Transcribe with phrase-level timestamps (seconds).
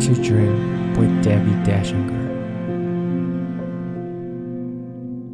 [0.00, 2.20] To Dream with Debbi Dachinger.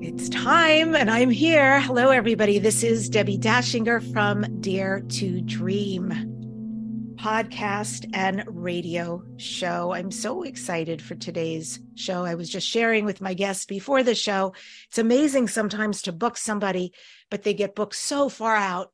[0.03, 1.81] It's time, and I'm here.
[1.83, 2.59] Hello, everybody.
[2.59, 6.36] This is Debbi Dachinger from Dare to Dream
[7.27, 9.93] podcast and radio show.
[9.93, 12.25] I'm so excited for today's show.
[12.25, 14.55] I was just sharing with my guests before the show.
[14.87, 16.93] It's amazing sometimes to book somebody,
[17.29, 18.93] but they get booked so far out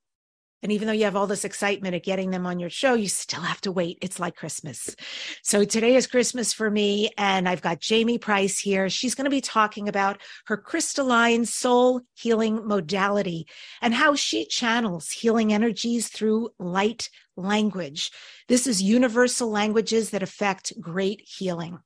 [0.63, 3.09] and even though you have all this excitement at getting them on your show, you
[3.09, 3.99] still have to wait.
[4.01, 4.95] It's like Christmas.
[5.43, 7.11] So today is Christmas for me.
[7.19, 8.89] And I've got Jamye Price here.
[8.89, 13.49] She's going to be talking about her crystalline soul healing modality
[13.81, 18.13] and how she channels healing energies through light language.
[18.47, 21.81] This is universal languages that affect great healing.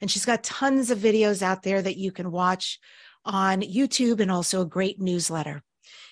[0.00, 2.78] And she's got tons of videos out there that you can watch
[3.24, 5.62] on YouTube and also a great newsletter.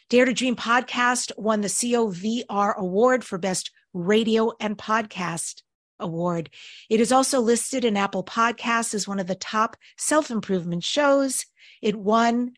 [0.09, 5.63] Dare to Dream podcast won the COVR award for best radio and podcast
[5.99, 6.51] award.
[6.91, 11.47] It is also listed in Apple Podcasts as one of the top self improvement shows.
[11.81, 12.53] It won.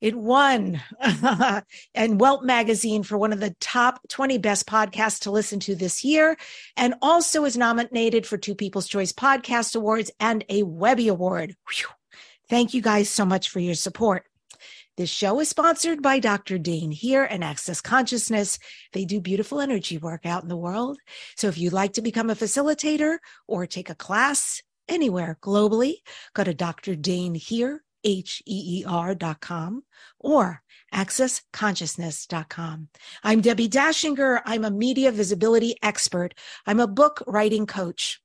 [0.00, 0.80] It won
[1.94, 6.04] and Welt magazine for one of the top 20 best podcasts to listen to this
[6.04, 6.36] year,
[6.76, 11.56] and also is nominated for two People's Choice Podcast Awards and a Webby Award.
[11.68, 11.88] Whew.
[12.48, 14.27] Thank you guys so much for your support.
[14.98, 16.58] This show is sponsored by Dr.
[16.58, 18.58] Dain Heer and Access Consciousness.
[18.92, 20.98] They do beautiful energy work out in the world.
[21.36, 25.98] So if you'd like to become a facilitator or take a class anywhere globally,
[26.34, 26.96] go to Dr.
[26.96, 29.84] Dain Heer, H-E-E-R dot com
[30.18, 32.88] or accessconsciousness.com.
[33.22, 34.42] I'm Debbi Dachinger.
[34.44, 36.34] I'm a media visibility expert.
[36.66, 38.20] I'm a book writing coach.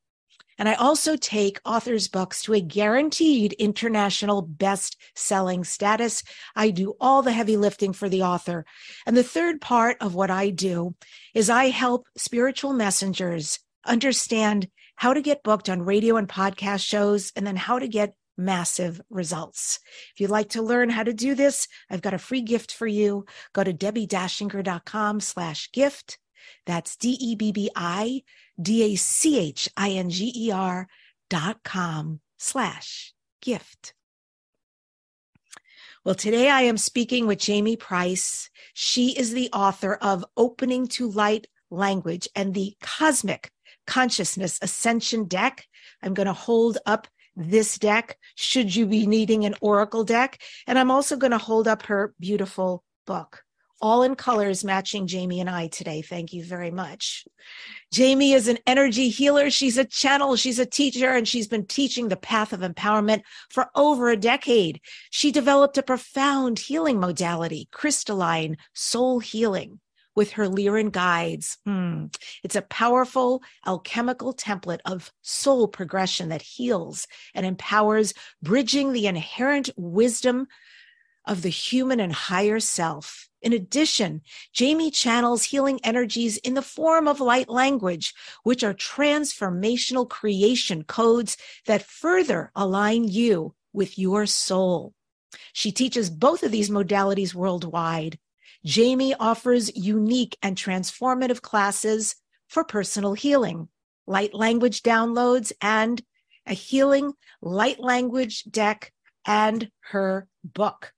[0.58, 6.24] And I also take authors' books to a guaranteed international best selling status.
[6.56, 8.66] I do all the heavy lifting for the author.
[9.06, 10.96] And the third part of what I do
[11.34, 17.32] is I help spiritual messengers understand how to get booked on radio and podcast shows
[17.36, 19.80] and then how to get massive results.
[20.14, 22.88] If you'd like to learn how to do this, I've got a free gift for
[22.88, 23.26] you.
[23.54, 26.18] Go to debbidachinger.com slash gift.
[26.66, 28.24] That's D-E-B-B-I
[28.62, 30.88] D-A-C-H-I-N-G-E-R
[31.30, 33.94] dot com slash gift.
[36.06, 38.50] Well, today I am speaking with Jamye Price.
[38.74, 43.50] She is the author of Opening to Light Language and the Cosmic
[43.88, 45.66] Consciousness Ascension deck.
[46.02, 50.40] I'm going to hold up this deck should you be needing an oracle deck.
[50.68, 53.44] And I'm also going to hold up her beautiful book
[53.84, 56.02] all in colors matching Jamye and I today.
[56.02, 57.26] Thank you very much.
[57.94, 59.50] Jamye is an energy healer.
[59.50, 60.38] She's a channel.
[60.38, 64.80] She's a teacher and she's been teaching the path of empowerment for over a decade.
[65.12, 69.82] She developed a profound healing modality, crystalline soul healing
[70.16, 71.58] with her Lyran guides.
[71.66, 72.06] Hmm.
[72.42, 77.06] It's a powerful alchemical template of soul progression that heals
[77.36, 80.48] and empowers, bridging the inherent wisdom
[81.26, 83.30] of the human and higher self.
[83.42, 84.22] In addition,
[84.54, 88.14] Jamye channels healing energies in the form of light language,
[88.44, 91.36] which are transformational creation codes
[91.66, 94.94] that further align you with your soul.
[95.52, 98.18] She teaches both of these modalities worldwide.
[98.66, 102.16] Jamye offers unique and transformative classes
[102.48, 103.68] for personal healing,
[104.08, 106.02] light language downloads, and
[106.46, 108.94] a healing light language deck
[109.26, 110.94] and her book.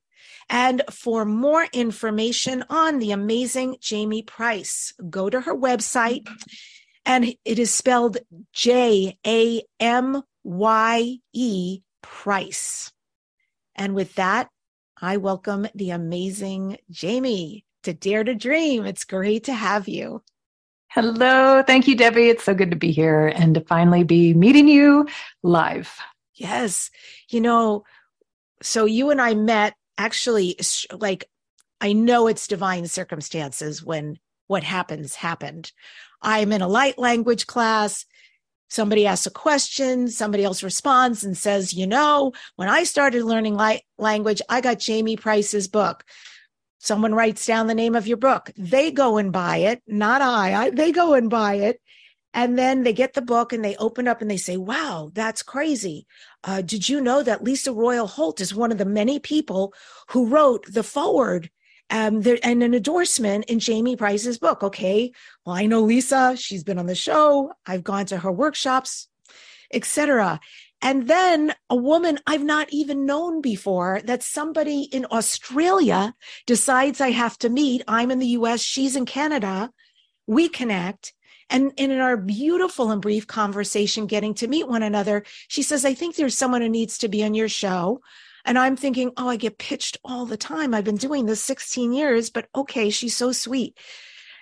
[0.50, 6.28] And for more information on the amazing Jamye Price, go to her website.
[7.06, 8.18] And it is spelled
[8.54, 12.92] J A M Y E Price.
[13.76, 14.50] And with that,
[15.02, 18.86] I welcome the amazing Jamye to Dare to Dream.
[18.86, 20.24] It's great to have you.
[20.90, 21.62] Hello.
[21.62, 22.30] Thank you, Debbi.
[22.30, 25.08] It's so good to be here and to finally be meeting you
[25.44, 25.94] live.
[26.36, 26.90] Yes.
[27.30, 27.84] You know,
[28.62, 30.58] so you and I met actually
[30.92, 31.26] like
[31.82, 35.72] I know it's divine circumstances when what happens happened.
[36.22, 38.06] I'm in a light language class.
[38.70, 43.56] Somebody asks a question, somebody else responds and says, You know, when I started learning
[43.56, 46.04] light language, I got Jamye Price's book.
[46.80, 48.52] Someone writes down the name of your book.
[48.58, 50.66] They go and buy it, not I.
[50.66, 51.82] I they go and buy it.
[52.36, 55.42] And then they get the book and they open up and they say, wow, that's
[55.42, 56.06] crazy.
[56.44, 59.74] Uh, did you know that Lyssa Royal Holt is one of the many people
[60.10, 61.50] who wrote the foreword
[61.90, 64.64] um, there, and an endorsement in Jamye Price's book.
[64.64, 65.12] Okay,
[65.46, 67.54] well, I know Lyssa; she's been on the show.
[67.66, 69.08] I've gone to her workshops,
[69.72, 70.40] etc.
[70.82, 76.14] And then a woman I've not even known before that somebody in Australia
[76.46, 77.84] decides I have to meet.
[77.88, 79.72] I'm in the US, she's in Canada.
[80.28, 81.14] We connect.
[81.50, 85.86] And, and in our beautiful and brief conversation, getting to meet one another, she says,
[85.86, 88.02] I think there's someone who needs to be on your show.
[88.46, 90.74] And I'm thinking, oh, I get pitched all the time.
[90.74, 93.78] I've been doing this 16 years, but okay, she's so sweet.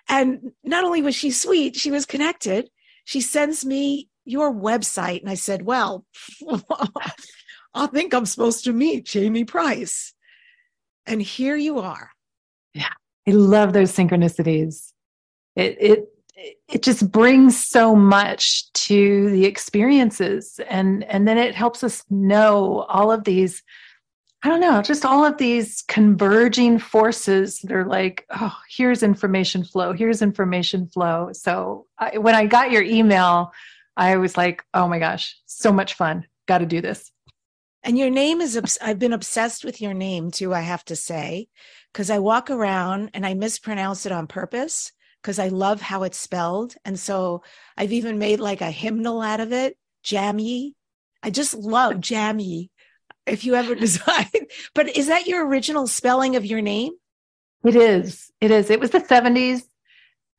[0.10, 2.70] And not only was she sweet, she was connected.
[3.06, 5.22] She sends me your website.
[5.22, 6.06] And I said, well,
[7.74, 10.14] I think I'm supposed to meet Jamye Price.
[11.06, 12.12] And here you are.
[12.74, 12.94] Yeah.
[13.28, 14.92] I love those synchronicities.
[15.56, 21.84] It, it, it just brings so much to the experiences and and then it helps
[21.84, 23.64] us know all of these
[24.46, 29.64] I don't know, just all of these converging forces that are like, oh, here's information
[29.64, 31.30] flow, here's information flow.
[31.32, 33.54] So I, when I got your email,
[33.96, 36.28] I was like, oh my gosh, so much fun.
[36.46, 37.10] Got to do this.
[37.84, 41.48] And your name is, I've been obsessed with your name too, I have to say,
[41.94, 44.92] because I walk around and I mispronounce it on purpose
[45.24, 46.76] because I love how it's spelled.
[46.84, 47.44] And so
[47.78, 50.76] I've even made like a hymnal out of it, Jammy.
[51.24, 52.70] I just love Jammy
[53.26, 54.48] if you ever decide.
[54.76, 56.92] But is that your original spelling of your name?
[57.64, 58.32] It is.
[58.42, 58.70] It is.
[58.70, 59.64] It was the 70s.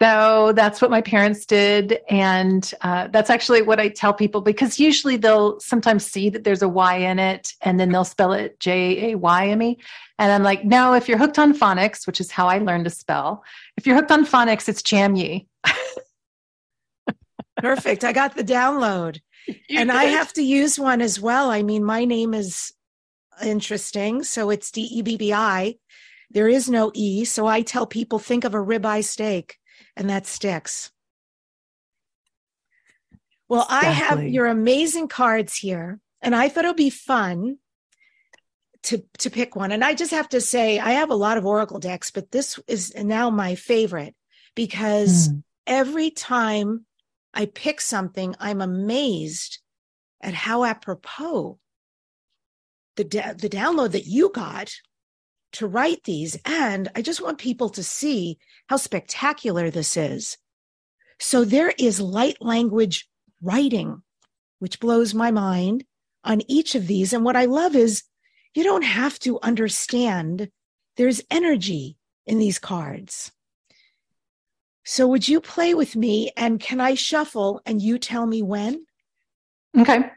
[0.02, 2.00] So that's what my parents did.
[2.10, 6.62] And uh, that's actually what I tell people because usually they'll sometimes see that there's
[6.62, 9.78] a Y in it and then they'll spell it J A Y M E.
[10.18, 12.90] And I'm like, no, if you're hooked on phonics, which is how I learned to
[12.90, 13.44] spell,
[13.76, 15.46] if you're hooked on phonics, it's Jamye.
[17.56, 18.04] Perfect.
[18.04, 19.20] I got the download.
[19.68, 19.96] You and did.
[19.96, 21.50] I have to use one as well.
[21.50, 22.72] I mean, my name is
[23.44, 24.22] interesting.
[24.22, 25.74] So it's D E B B I.
[26.30, 27.26] There is no E.
[27.26, 29.58] So I tell people think of a ribeye steak,
[29.96, 30.90] and that sticks.
[33.48, 33.88] Well, exactly.
[33.88, 37.58] I have your amazing cards here, and I thought it would be fun
[38.84, 39.72] to to pick one.
[39.72, 42.58] And I just have to say, I have a lot of Oracle decks, but this
[42.66, 44.14] is now my favorite
[44.54, 45.42] because mm.
[45.66, 46.86] every time
[47.32, 49.58] I pick something, I'm amazed
[50.20, 51.58] at how apropos
[52.96, 54.72] the da- the download that you got
[55.54, 60.36] to write these and I just want people to see how spectacular this is.
[61.18, 63.08] So there is light language
[63.42, 64.02] writing
[64.58, 65.84] which blows my mind
[66.24, 68.04] on each of these and what I love is
[68.54, 70.48] you don't have to understand
[70.96, 71.96] there's energy
[72.26, 73.32] in these cards.
[74.84, 78.84] So would you play with me and can I shuffle and you tell me when?
[79.76, 80.10] Okay.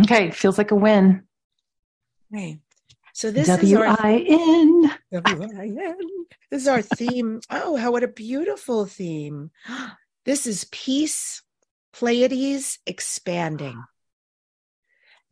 [0.00, 1.22] Okay, feels like a win.
[2.32, 2.58] Okay.
[3.12, 4.84] So this W-I-N.
[4.84, 5.96] is our W-I-N.
[6.50, 7.40] This is our theme.
[7.50, 9.50] Oh, how what a beautiful theme.
[10.26, 11.42] This is peace,
[11.94, 13.82] Pleiades expanding.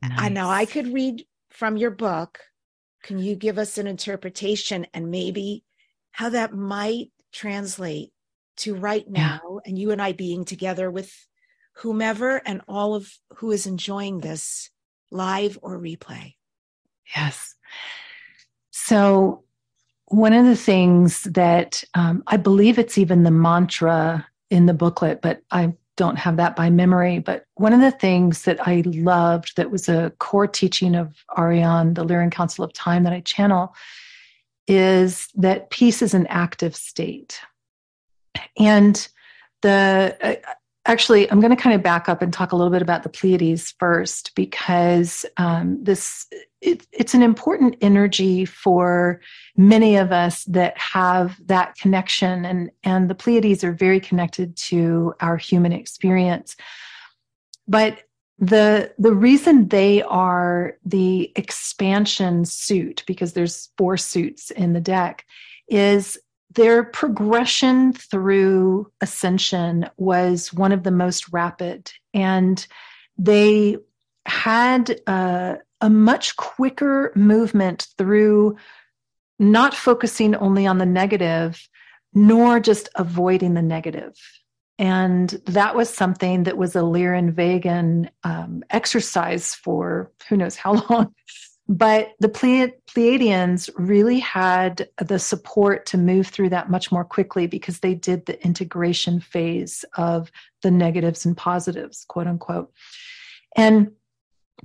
[0.00, 0.12] Nice.
[0.16, 2.40] I know I could read from your book.
[3.02, 5.64] Can you give us an interpretation and maybe
[6.10, 8.12] how that might translate
[8.56, 9.58] to right now yeah.
[9.66, 11.12] and you and I being together with
[11.76, 14.70] whomever and all of who is enjoying this
[15.10, 16.34] live or replay?
[17.16, 17.54] Yes.
[18.70, 19.44] So,
[20.06, 25.22] one of the things that um, I believe it's even the mantra in the booklet,
[25.22, 27.18] but I don't have that by memory.
[27.18, 31.94] But one of the things that I loved that was a core teaching of Ariane,
[31.94, 33.74] the Lyran Council of Time that I channel,
[34.66, 37.40] is that peace is an active state.
[38.58, 39.06] And
[39.62, 40.40] the
[40.86, 43.08] actually i'm going to kind of back up and talk a little bit about the
[43.08, 46.26] pleiades first because um, this
[46.64, 49.20] it, it's an important energy for
[49.56, 55.14] many of us that have that connection and and the pleiades are very connected to
[55.20, 56.56] our human experience.
[57.68, 58.02] But
[58.38, 65.24] the the reason they are the expansion suit because there's four suits in the deck
[65.68, 66.18] is
[66.54, 72.66] their progression through ascension was one of the most rapid and
[73.18, 73.76] they
[74.26, 78.56] had a, a, much quicker movement through
[79.38, 81.68] not focusing only on the negative
[82.14, 84.14] nor just avoiding the negative.
[84.78, 90.72] And that was something that was a Lyran Vegan um, exercise for who knows how
[90.90, 91.14] long
[91.68, 97.80] but the Pleiadians really had the support to move through that much more quickly because
[97.80, 100.30] they did the integration phase of
[100.62, 102.70] the negatives and positives, quote unquote.
[103.56, 103.92] And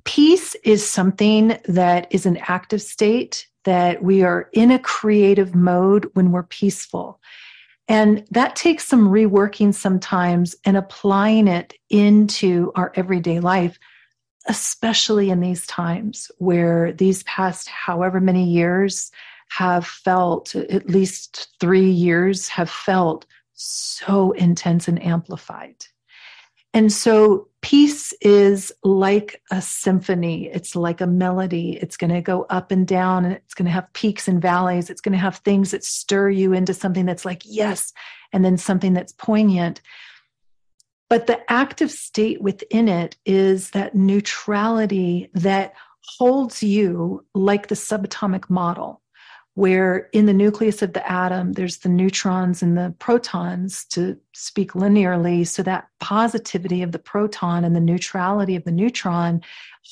[0.03, 6.09] peace is something that is an active state that we are in a creative mode
[6.13, 7.21] when we're peaceful.
[7.87, 13.79] And that takes some reworking sometimes and applying it into our everyday life
[14.47, 19.11] especially in these times where these past however many years
[19.49, 25.75] have felt, at least three years, have felt so intense and amplified.
[26.73, 30.47] And so peace is like a symphony.
[30.47, 31.77] It's like a melody.
[31.81, 34.89] It's going to go up and down and it's going to have peaks and valleys.
[34.89, 37.91] It's going to have things that stir you into something that's like, yes,
[38.31, 39.81] and then something that's poignant.
[41.09, 45.73] But the active state within it is that neutrality that
[46.17, 49.01] holds you like the subatomic model,
[49.55, 54.73] where in the nucleus of the atom, there's the neutrons and the protons to speak
[54.73, 55.47] linearly.
[55.47, 59.41] So that positivity of the proton and the neutrality of the neutron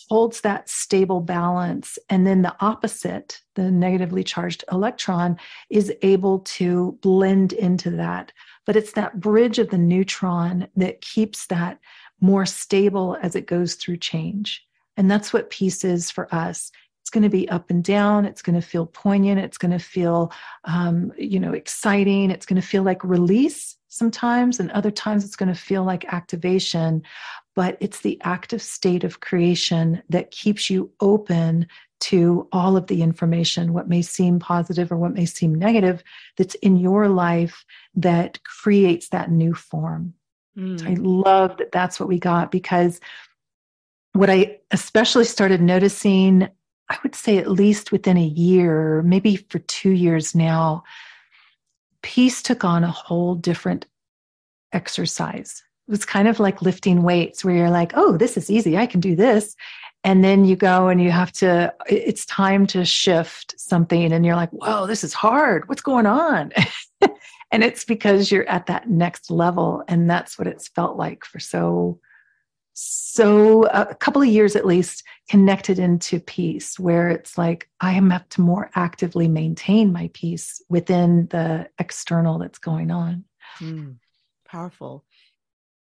[0.10, 1.98] holds that stable balance.
[2.10, 5.38] And then the opposite, the negatively charged electron,
[5.70, 8.32] is able to blend into that
[8.68, 11.80] but it's that bridge of the neutron that keeps that
[12.22, 14.64] more stable as it goes through change.
[14.98, 16.72] And that's what peace is for us.
[17.02, 18.26] It's going to be up and down.
[18.26, 19.40] It's going to feel poignant.
[19.40, 20.34] It's going to feel,
[20.66, 22.30] um, you know, exciting.
[22.30, 26.14] It's going to feel like release sometimes, and other times it's going to feel like
[26.14, 27.02] activation.
[27.56, 31.68] But it's the active state of creation that keeps you open
[32.00, 36.04] to all of the information, what may seem positive or what may seem negative,
[36.38, 40.14] that's in your life that creates that new form.
[40.58, 40.88] Mm.
[40.88, 43.00] I love that that's what we got because
[44.14, 46.48] what I especially started noticing,
[46.90, 50.84] I would say at least within a year, maybe for two years now,
[52.02, 53.86] peace took on a whole different
[54.72, 55.64] exercise.
[55.88, 58.78] It was kind of like lifting weights where you're like, oh, this is easy.
[58.78, 59.56] I can do this
[60.08, 64.38] and then you go and you have to it's time to shift something and you're
[64.38, 65.68] like whoa this is hard.
[65.68, 66.52] What's going on?
[67.50, 71.40] And it's because you're at that next level and that's what it's felt like for
[71.40, 72.02] so
[72.74, 78.10] so a couple of years at least connected into peace where it's like i am
[78.10, 83.24] have to more actively maintain my peace within the external that's going on.
[83.62, 83.96] Mm,
[84.46, 85.06] powerful.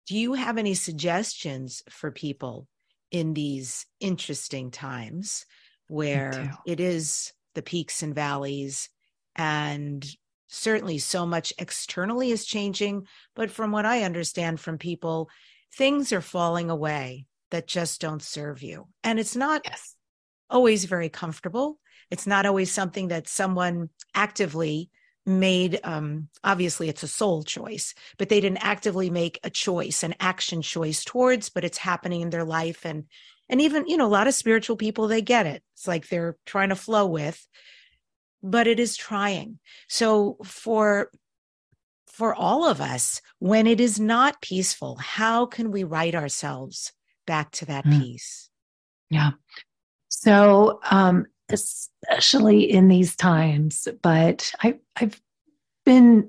[0.06, 2.68] Do you have any suggestions for people
[3.14, 5.46] in these interesting times
[5.88, 8.88] where it is the peaks and valleys
[9.36, 10.04] and
[10.48, 13.06] certainly so much externally is changing
[13.36, 15.28] but from what i understand from people
[15.76, 18.88] things are falling away that just don't serve you.
[19.04, 19.94] And it's not yes.
[20.50, 21.78] always very comfortable.
[22.10, 24.90] It's not always something that someone actively
[25.26, 30.14] made um obviously it's a soul choice but they didn't actively make a choice an
[30.20, 32.84] action choice towards but it's happening in their life.
[32.84, 33.04] And
[33.48, 35.62] and even you know a lot of spiritual people they get it.
[35.74, 37.46] It's like they're trying to flow with
[38.42, 39.58] but it is trying.
[39.88, 41.10] So for
[42.06, 46.92] for all of us when it is not peaceful how can we right ourselves
[47.26, 47.98] back to that mm.
[47.98, 48.50] peace?
[49.08, 49.30] Yeah.
[50.08, 53.88] So um especially in these times.
[54.02, 55.20] But I, I've
[55.84, 56.28] been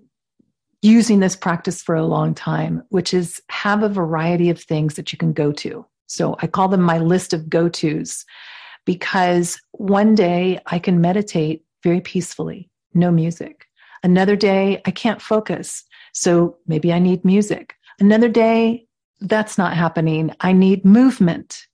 [0.82, 5.12] using this practice for a long time, which is have a variety of things that
[5.12, 5.86] you can go to.
[6.08, 8.24] So I call them my list of go tos
[8.86, 13.66] because one day I can meditate very peacefully, no music.
[14.04, 15.84] Another day I can't focus.
[16.14, 17.74] So maybe I need music.
[18.00, 18.86] Another day
[19.22, 20.32] that's not happening.
[20.42, 21.66] I need movement.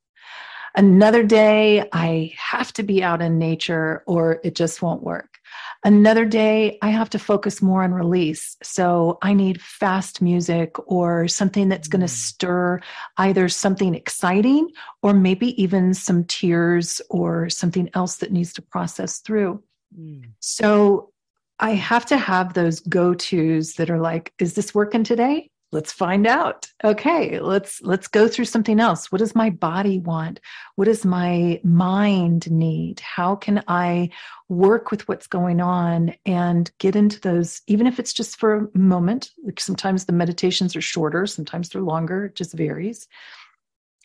[0.76, 5.38] Another day, I have to be out in nature or it just won't work.
[5.84, 8.56] Another day, I have to focus more on release.
[8.64, 12.10] So I need fast music or something that's going to mm.
[12.10, 12.80] stir
[13.18, 14.70] either something exciting
[15.02, 19.62] or maybe even some tears or something else that needs to process through.
[19.98, 20.30] Mm.
[20.40, 21.12] So
[21.60, 25.51] I have to have those go tos that are like, is this working today?
[25.72, 26.68] Let's find out.
[26.84, 29.12] Okay let's let's go through something else.
[29.12, 30.40] What does my body want?
[30.76, 33.00] What does my mind need?
[33.00, 34.10] How can i
[34.50, 38.78] work with what's going on and get into those even if it's just for a
[38.78, 39.32] moment?
[39.44, 43.08] Like sometimes the meditations are shorter sometimes they're longer it just varies.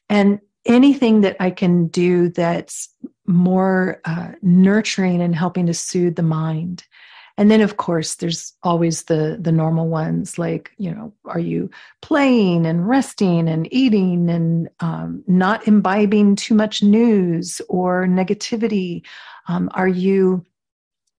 [0.08, 2.88] And anything that i can do that's
[3.26, 6.84] more uh, nurturing and helping to soothe the mind
[7.38, 11.70] and then of course there's always the the normal ones like you know are you
[12.00, 19.04] playing and resting and eating and um, not imbibing too much news or negativity?
[19.48, 20.44] Um, are you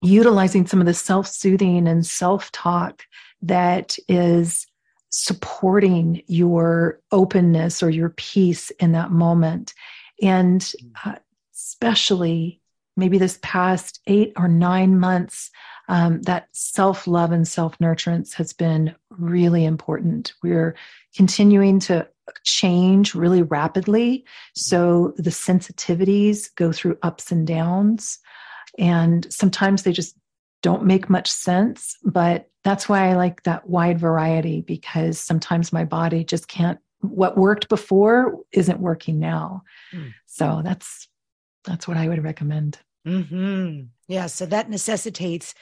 [0.02, 3.04] utilizing some of the self-soothing and self-talk
[3.42, 4.68] that is
[5.10, 9.74] supporting your openness or your peace in that moment?
[10.22, 10.72] And
[11.06, 11.16] uh,
[11.54, 12.62] especially
[12.96, 15.52] maybe this past eight or nine months
[15.88, 20.34] um, that self love and self nurturance has been really important.
[20.44, 20.76] We're
[21.16, 22.08] continuing to
[22.44, 24.26] change really rapidly.
[24.56, 28.20] So the sensitivities go through ups and downs.
[28.78, 30.16] And sometimes they just
[30.62, 31.96] don't make much sense.
[32.04, 37.38] But that's why I like that wide variety because sometimes my body just can't, what
[37.38, 39.64] worked before isn't working now.
[39.94, 40.14] Mm.
[40.26, 41.08] So that's
[41.64, 42.80] that's what I would recommend.
[43.06, 43.84] Mm-hmm.
[44.08, 44.28] Yeah.
[44.28, 45.54] So that necessitates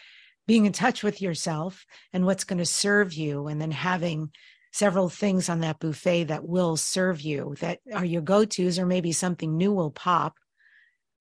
[0.47, 4.31] being in touch with yourself and what's going to serve you, and then having
[4.71, 8.85] several things on that buffet that will serve you that are your go tos, or
[8.85, 10.35] maybe something new will pop.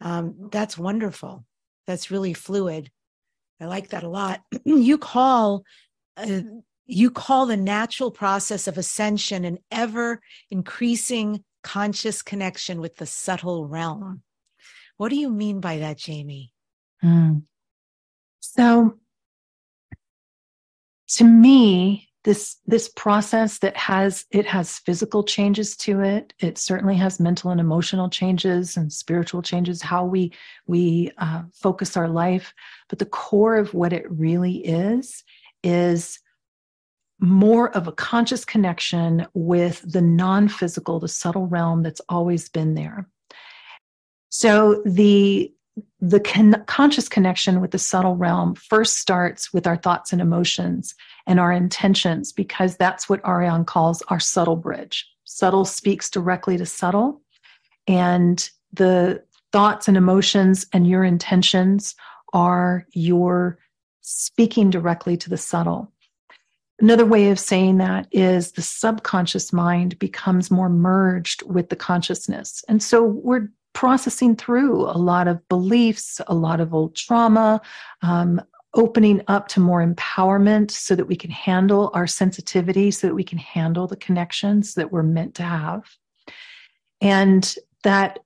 [0.01, 1.45] Um, that's wonderful.
[1.87, 2.91] That's really fluid.
[3.61, 4.41] I like that a lot.
[4.65, 5.65] you call
[6.17, 6.41] uh,
[6.87, 13.67] you call the natural process of ascension an ever increasing conscious connection with the subtle
[13.67, 14.23] realm.
[14.97, 16.51] What do you mean by that, Jamye?
[17.03, 17.43] Mm.
[18.41, 18.99] So,
[21.09, 26.33] to me, this this process that has it has physical changes to it.
[26.41, 30.33] It certainly has mental and emotional changes and spiritual changes how we
[30.67, 32.55] we uh, focus our life.
[32.89, 35.23] But the core of what it really is
[35.63, 36.19] is
[37.21, 43.09] more of a conscious connection with the non-physical the subtle realm that's always been there.
[44.31, 45.53] So the
[46.01, 50.95] the con- conscious connection with the subtle realm first starts with our thoughts and emotions
[51.27, 55.09] and our intentions because that's what Ariane calls our subtle bridge.
[55.25, 57.23] Subtle speaks directly to subtle,
[57.89, 61.95] and the thoughts and emotions and your intentions
[62.33, 63.59] are your
[64.01, 65.91] speaking directly to the subtle.
[66.81, 72.65] Another way of saying that is the subconscious mind becomes more merged with the consciousness.
[72.69, 77.61] And so we're processing through a lot of beliefs, a lot of old trauma,
[78.03, 78.41] um,
[78.73, 83.23] opening up to more empowerment so that we can handle our sensitivity, so that we
[83.25, 85.83] can handle the connections that we're meant to have.
[87.01, 88.21] And that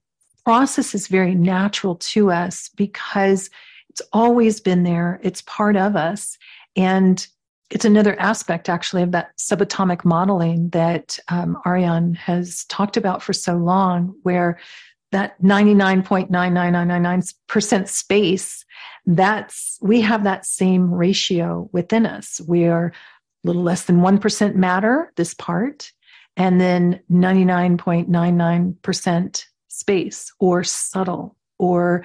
[0.45, 3.51] process is very natural to us because
[3.91, 6.39] it's always been there, it's part of us.
[6.77, 7.27] And
[7.71, 13.35] it's another aspect, actually, of that subatomic modeling that um, Ariane has talked about for
[13.35, 14.59] so long, where
[15.13, 18.65] that 99.99999% space
[19.07, 22.43] that's we have that same ratio within us.
[22.47, 22.93] We are a
[23.47, 25.93] little less than 1% matter this part
[26.37, 32.05] and then 99.99% space or subtle or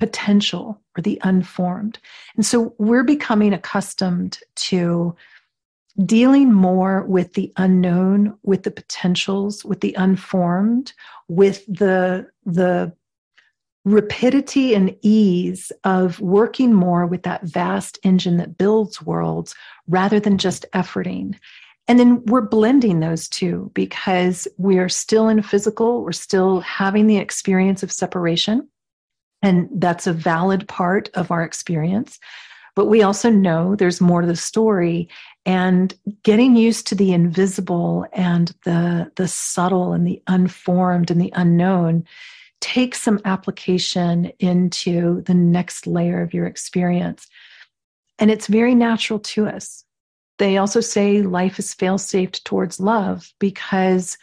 [0.00, 2.00] potential or the unformed.
[2.36, 5.14] And so we're becoming accustomed to
[6.04, 10.92] dealing more with the unknown with the potentials with the unformed
[11.28, 12.92] with the the
[13.84, 19.54] rapidity and ease of working more with that vast engine that builds worlds
[19.88, 21.34] rather than just efforting.
[21.86, 27.18] And then we're blending those two because we're still in physical we're still having the
[27.18, 28.66] experience of separation.
[29.42, 32.18] And that's a valid part of our experience.
[32.74, 35.08] But we also know there's more to the story
[35.46, 41.32] and getting used to the invisible and the the subtle and the unformed and the
[41.34, 42.04] unknown
[42.60, 47.28] takes some application into the next layer of your experience.
[48.18, 49.84] And it's very natural to us.
[50.38, 54.16] They also say life is fail safe towards love because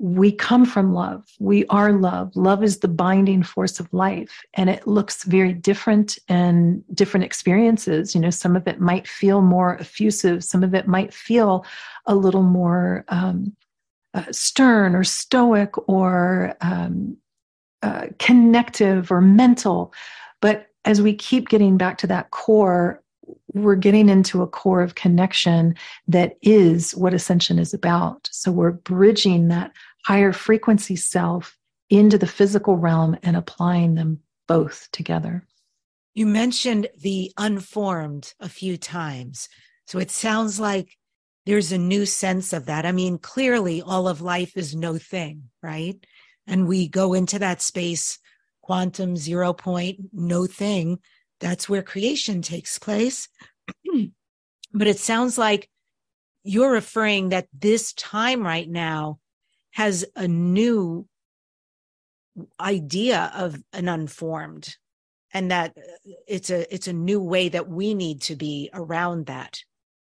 [0.00, 1.22] we come from love.
[1.40, 2.34] We are love.
[2.34, 4.42] Love is the binding force of life.
[4.54, 8.14] And it looks very different in different experiences.
[8.14, 11.66] You know, some of it might feel more effusive, some of it might feel
[12.06, 13.54] a little more um,
[14.14, 17.18] uh, stern or stoic or um,
[17.82, 19.92] uh, connective or mental.
[20.40, 23.02] But as we keep getting back to that core,
[23.52, 25.74] we're getting into a core of connection
[26.08, 28.28] that is what ascension is about.
[28.32, 29.72] So we're bridging that
[30.04, 31.56] higher frequency self
[31.88, 35.46] into the physical realm and applying them both together.
[36.14, 39.48] You mentioned the unformed a few times.
[39.86, 40.96] So it sounds like
[41.46, 42.84] there's a new sense of that.
[42.84, 45.96] I mean, clearly all of life is no thing, right?
[46.46, 48.18] And we go into that space,
[48.60, 50.98] quantum zero point, no thing.
[51.38, 53.28] That's where creation takes place.
[54.72, 55.70] but it sounds like
[56.42, 59.18] you're referring that this time right now
[59.72, 61.06] has a new
[62.58, 64.76] idea of an unformed
[65.32, 65.76] and that
[66.26, 69.60] it's a it's a new way that we need to be around that.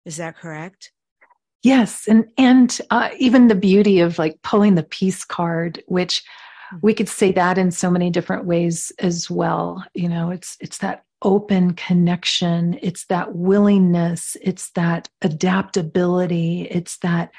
[0.06, 0.92] Is that correct?
[1.64, 2.08] Yes.
[2.08, 6.24] And and uh, even the beauty of like pulling the peace card which
[6.70, 6.78] hmm.
[6.82, 9.84] we could say that in so many different ways as well.
[9.94, 12.78] You know it's it's that open connection.
[12.82, 14.38] It's that willingness.
[14.42, 16.68] It's that adaptability.
[16.70, 17.32] It's that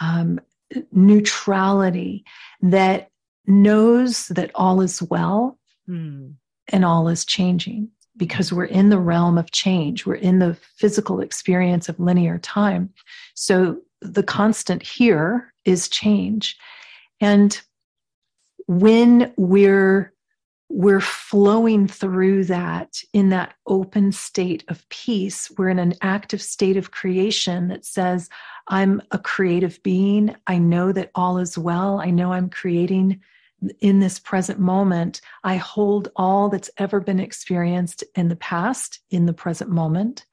[0.00, 0.40] um,
[0.92, 2.24] neutrality
[2.60, 3.10] that
[3.46, 6.32] knows that all is well mm.
[6.68, 10.06] and all is changing because we're in the realm of change.
[10.06, 12.92] We're in the physical experience of linear time.
[13.34, 16.56] So the constant here is change.
[17.20, 17.60] And
[18.66, 20.12] when we're
[20.68, 25.50] we're flowing through that in that open state of peace.
[25.56, 28.28] We're in an active state of creation that says,
[28.68, 30.34] I'm a creative being.
[30.46, 32.00] I know that all is well.
[32.00, 33.20] I know I'm creating
[33.80, 39.26] in this present moment, I hold all that's ever been experienced in the past in
[39.26, 40.26] the present moment.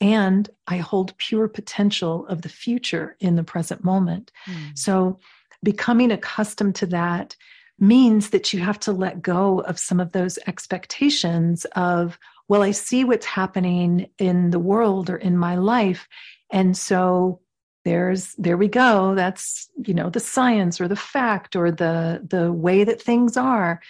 [0.00, 4.30] And I hold pure potential of the future in the present moment.
[4.46, 4.78] Mm.
[4.78, 5.18] So,
[5.64, 7.34] becoming accustomed to that
[7.78, 12.72] means that you have to let go of some of those expectations of, well, I
[12.72, 16.08] see what's happening in the world or in my life.
[16.50, 17.40] And so
[17.84, 22.52] there's there we go that's you know the science or the fact or the the
[22.52, 23.80] way that things are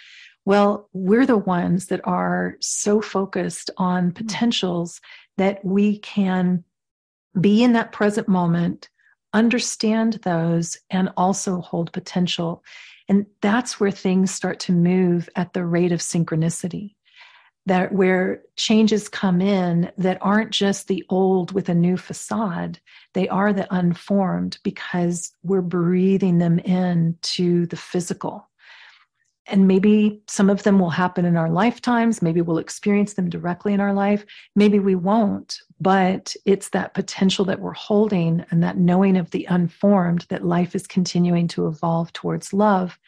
[0.45, 4.11] well we're the ones that are so focused on hmm.
[4.11, 5.01] potentials
[5.37, 6.63] that we can
[7.41, 8.89] be in that present moment
[9.33, 12.63] understand those and also hold potential
[13.09, 16.95] and that's where things start to move at the rate of synchronicity
[17.65, 22.79] that where changes come in that aren't just the old with a new facade
[23.13, 28.49] they are the unformed because we're breathing them in to the physical
[29.51, 32.21] and maybe some of them will happen in our lifetimes.
[32.21, 34.25] Maybe we'll experience them directly in our life.
[34.55, 39.45] Maybe we won't but it's that potential that we're holding and that knowing of the
[39.45, 42.99] unformed that life is continuing to evolve towards love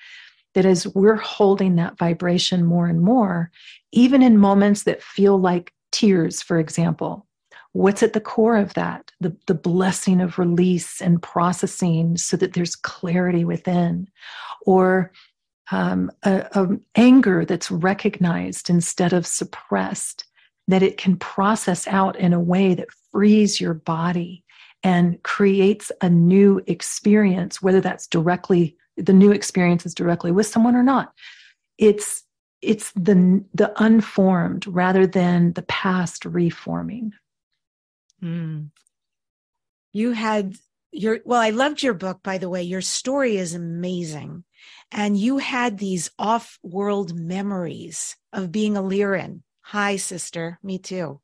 [0.53, 3.51] that as we're holding that vibration more and more,
[3.91, 7.25] even in moments that feel like tears, for example,
[7.73, 9.11] what's at the core of that?
[9.21, 14.09] The, the blessing of release and processing so that there's clarity within,
[14.65, 15.11] or
[15.71, 20.25] um, a, a anger that's recognized instead of suppressed,
[20.67, 24.43] that it can process out in a way that frees your body
[24.83, 30.75] and creates a new experience, whether that's directly the new experience is directly with someone
[30.75, 31.13] or not.
[31.77, 32.23] It's
[32.61, 37.13] it's the the unformed rather than the past reforming.
[38.23, 38.69] Mm.
[39.93, 40.55] You had
[40.91, 42.63] your well, I loved your book, by the way.
[42.63, 44.43] Your story is amazing.
[44.91, 49.41] And you had these off-world memories of being a Lyran.
[49.61, 50.59] Hi, sister.
[50.61, 51.21] Me too.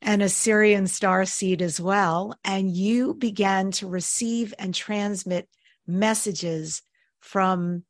[0.00, 2.34] And a Sirian star seed as well.
[2.44, 5.48] And you began to receive and transmit
[5.86, 6.82] messages
[7.20, 7.84] from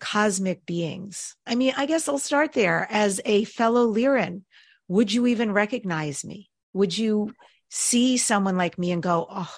[0.00, 1.36] cosmic beings.
[1.46, 2.86] I mean, I guess I'll start there.
[2.90, 4.42] As a fellow Lyran,
[4.88, 6.48] would you even recognize me?
[6.72, 7.34] Would you
[7.70, 9.54] see someone like me and go, oh,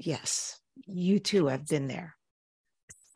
[0.00, 2.16] yes, you too have been there?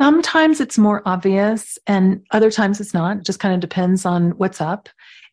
[0.00, 3.18] Sometimes it's more obvious, and other times it's not.
[3.18, 4.88] It just kind of depends on what's up.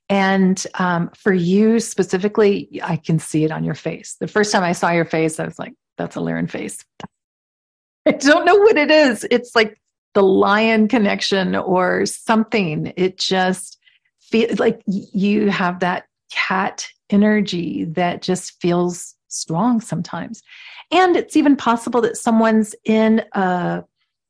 [0.09, 4.17] And um, for you specifically, I can see it on your face.
[4.19, 6.83] The first time I saw your face, I was like, that's a Lyran face.
[8.05, 9.25] I don't know what it is.
[9.31, 9.79] It's like
[10.13, 12.91] the lion connection or something.
[12.97, 13.77] It just
[14.19, 20.41] feels like you have that cat energy that just feels strong sometimes.
[20.91, 23.83] And it's even possible that someone's in a,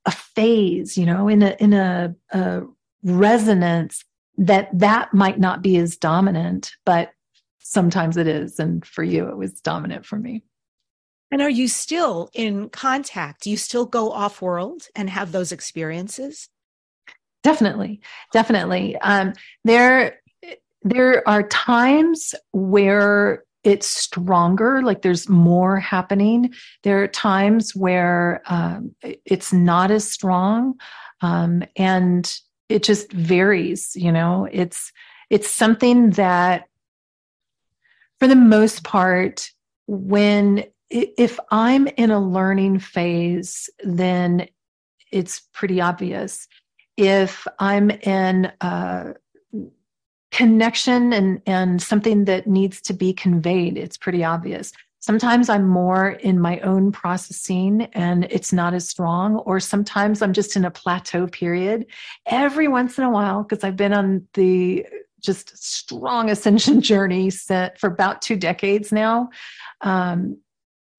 [0.05, 2.61] a phase, you know, in a in a, a
[3.03, 4.03] resonance
[4.37, 7.11] that that might not be as dominant, but
[7.59, 8.59] sometimes it is.
[8.59, 10.43] And for you, it was dominant for me.
[11.31, 13.43] And are you still in contact?
[13.43, 16.49] Do you still go off world and have those experiences?
[17.43, 18.01] Definitely,
[18.33, 18.97] definitely.
[18.97, 19.33] Um,
[19.63, 20.19] there,
[20.83, 26.53] there are times where it's stronger, like there's more happening.
[26.83, 30.79] There are times where um, it's not as strong,
[31.21, 32.33] um, and
[32.69, 33.91] it just varies.
[33.95, 34.91] You know, it's
[35.29, 36.65] it's something that,
[38.19, 39.51] for the most part,
[39.87, 44.47] when if I'm in a learning phase, then
[45.11, 46.47] it's pretty obvious.
[46.97, 49.13] If I'm in a,
[50.31, 54.71] connection and and something that needs to be conveyed it's pretty obvious.
[54.99, 60.33] Sometimes i'm more in my own processing and it's not as strong or sometimes i'm
[60.33, 61.85] just in a plateau period.
[62.25, 64.85] Every once in a while because i've been on the
[65.19, 69.29] just strong ascension journey set for about two decades now
[69.81, 70.37] um,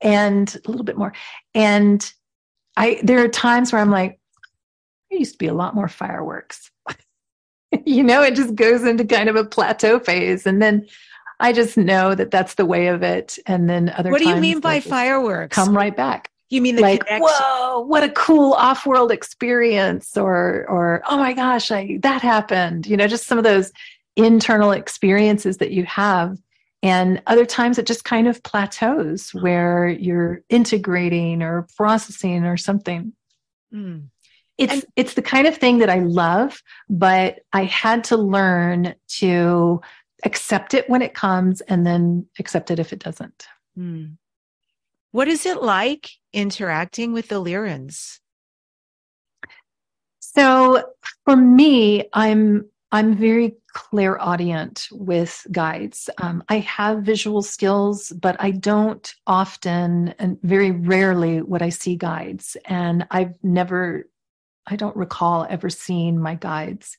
[0.01, 1.13] and a little bit more.
[1.55, 2.13] And
[2.77, 4.19] i there are times where i'm like
[5.11, 6.71] there used to be a lot more fireworks
[7.87, 10.47] you know, it just goes into kind of a plateau phase.
[10.47, 10.87] And then
[11.41, 13.39] I just know that that's the way of it.
[13.47, 15.55] And then other What do you mean by fireworks?
[15.55, 16.31] Come right back.
[16.51, 17.27] You mean the like, connection?
[17.31, 22.87] whoa, what a cool off-world experience, or or oh my gosh, I, that happened.
[22.87, 23.73] You know, just some of those
[24.17, 26.37] internal experiences that you have.
[26.83, 33.15] And other times it just kind of plateaus where you're integrating or processing or something.
[33.73, 34.09] Mm
[34.63, 38.95] it's and, it's the kind of thing that I love, but I had to learn
[39.19, 39.81] to
[40.25, 43.47] accept it when it comes and then accept it if it doesn't.
[43.75, 44.05] Hmm.
[45.11, 48.21] What is it like interacting with the Lyrans?
[50.21, 50.85] So
[51.25, 56.11] for me, I'm I'm very clairaudient with guides.
[56.19, 61.97] Um, I have visual skills, but I don't often and very rarely would I see
[61.97, 62.57] guides.
[62.67, 64.05] And I've never
[64.67, 66.97] I don't recall ever seeing my guides.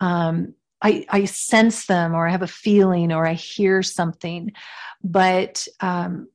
[0.00, 4.52] Um, I, I, sense them, or I have a feeling, or I hear something.
[5.02, 6.28] But um,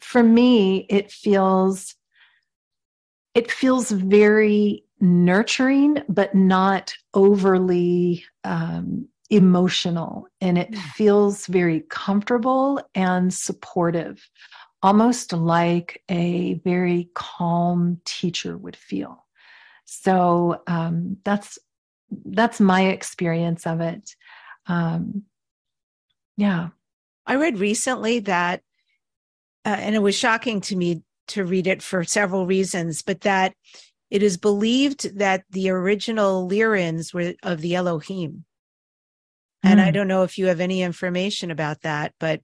[0.00, 1.94] for me, it feels
[3.34, 13.32] it feels very nurturing, but not overly um, emotional, and it feels very comfortable and
[13.32, 14.26] supportive,
[14.82, 19.25] almost like a very calm teacher would feel.
[19.86, 21.58] So um, that's
[22.10, 24.14] that's my experience of it.
[24.66, 25.22] Um,
[26.36, 26.68] yeah,
[27.24, 28.62] I read recently that,
[29.64, 33.54] uh, and it was shocking to me to read it for several reasons, but that
[34.10, 38.44] it is believed that the original Lyrans were of the Elohim.
[39.62, 39.92] And I hmm.
[39.92, 42.40] don't know if you have any information about that, but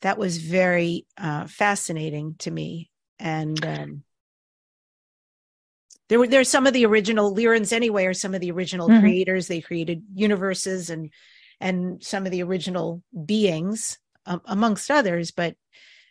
[0.00, 2.90] that was very uh, fascinating to me.
[3.20, 4.02] And um,
[6.08, 9.00] there were there's some of the original Lyrans anyway, or some of the original mm-hmm.
[9.00, 9.46] creators.
[9.46, 11.10] They created universes and
[11.60, 15.30] and some of the original beings, um, amongst others.
[15.30, 15.56] But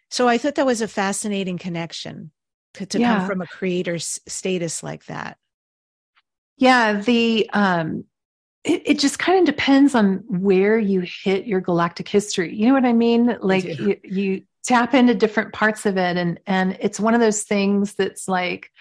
[0.09, 2.31] so I thought that was a fascinating connection
[2.75, 3.17] to, to yeah.
[3.17, 5.37] come from a creator's status like that.
[6.57, 8.05] Yeah, the um,
[8.63, 12.55] it, it just kind of depends on where you hit your galactic history.
[12.55, 13.37] You know what I mean?
[13.41, 17.43] Like you, you tap into different parts of it, and and it's one of those
[17.43, 18.71] things that's like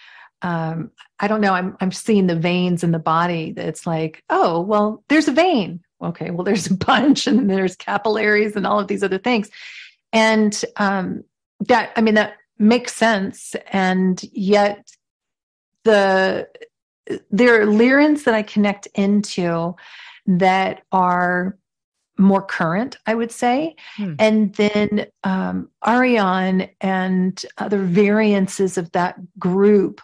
[0.42, 1.54] um, I don't know.
[1.54, 3.54] I'm I'm seeing the veins in the body.
[3.56, 5.80] It's like, oh, well, there's a vein.
[6.02, 9.50] Okay, well, there's a bunch, and there's capillaries and all of these other things,
[10.12, 11.24] and um,
[11.60, 13.54] that I mean that makes sense.
[13.72, 14.90] And yet,
[15.84, 16.48] the
[17.30, 19.74] there are Lyrans that I connect into
[20.26, 21.56] that are
[22.18, 23.76] more current, I would say.
[23.96, 24.14] Hmm.
[24.18, 30.00] And then um, Arion and other variances of that group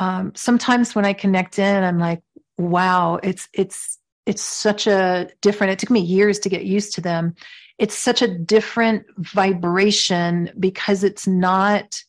[0.00, 2.22] um, sometimes when I connect in, I'm like,
[2.56, 5.74] wow, it's it's it's such a different.
[5.74, 7.34] It took me years to get used to them.
[7.78, 12.02] It's such a different vibration because it's not.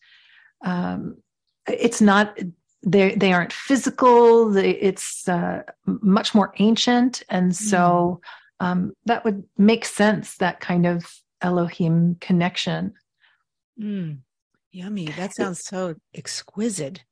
[0.63, 1.17] Um,
[1.67, 2.37] it's not
[2.83, 8.21] they they aren't physical they, it's uh, much more ancient and so
[8.61, 8.65] mm.
[8.65, 12.93] um, that would make sense that kind of elohim connection
[13.79, 14.17] mm.
[14.71, 17.03] yummy that sounds so exquisite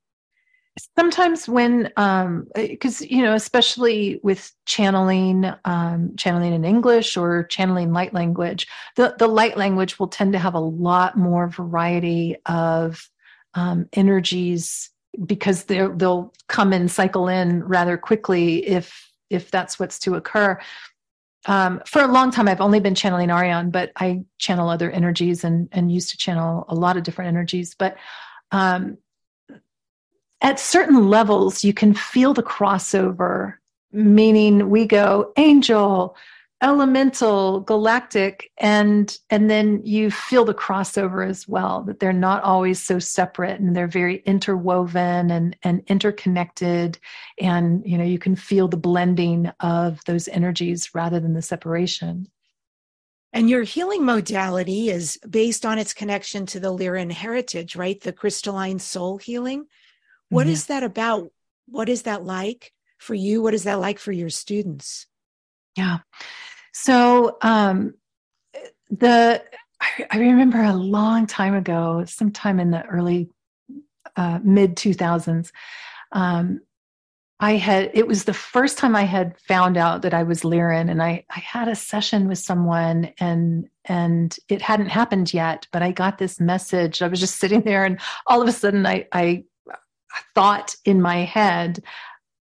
[0.98, 7.92] sometimes when um because you know especially with channeling um channeling in english or channeling
[7.92, 13.10] light language the the light language will tend to have a lot more variety of
[13.54, 14.92] um energies
[15.26, 20.60] because they they'll come and cycle in rather quickly if if that's what's to occur.
[21.46, 25.46] Um, for a long time i've only been channeling arion but i channel other energies
[25.46, 27.76] and and used to channel a lot of different energies.
[27.76, 27.96] But
[28.52, 28.98] um,
[30.42, 33.56] at certain levels, you can feel the crossover,
[33.92, 36.16] meaning we go angel,
[36.62, 42.82] elemental, galactic, and and then you feel the crossover as well, that they're not always
[42.82, 47.00] so separate and they're very interwoven and, and interconnected.
[47.40, 52.28] And you know, you can feel the blending of those energies rather than the separation.
[53.32, 58.00] And your healing modality is based on its connection to the Lyran heritage, right?
[58.02, 59.68] The crystalline soul healing.
[60.30, 60.54] What mm-hmm.
[60.54, 61.32] is that about?
[61.68, 63.42] What is that like for you?
[63.42, 65.08] What is that like for your students?
[65.76, 66.00] Yeah.
[66.74, 67.96] So um,
[68.90, 69.44] the
[69.82, 73.30] I, I, remember a long time ago, sometime in the early
[74.16, 75.52] uh, mid 2000s,
[76.12, 76.62] um,
[77.40, 80.92] I had it was the first time I had found out that I was Lyran,
[80.92, 85.82] and I I had a session with someone, and and it hadn't happened yet, but
[85.82, 87.02] I got this message.
[87.02, 89.46] I was just sitting there, and all of a sudden, I I
[90.36, 91.84] thought in my head,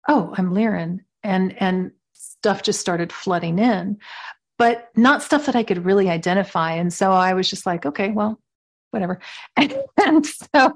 [0.08, 3.97] "Oh, I'm Lyran," and and stuff just started flooding in,
[4.58, 6.73] but not stuff that I could really identify.
[6.73, 8.39] And so I was just like, "Okay, well,
[8.91, 9.19] whatever,"
[9.56, 10.73] and, and so a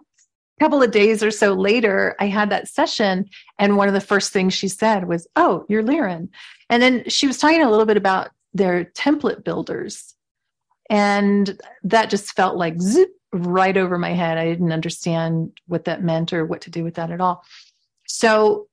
[0.59, 4.33] couple of days or so later, I had that session, and one of the first
[4.33, 6.29] things she said was, "Oh, you're Lyran,"
[6.69, 10.15] and then she was talking a little bit about their template builders,
[10.89, 14.37] and that just felt like zip right over my head.
[14.37, 17.43] I didn't understand what that meant or what to do with that at all.
[18.07, 18.67] So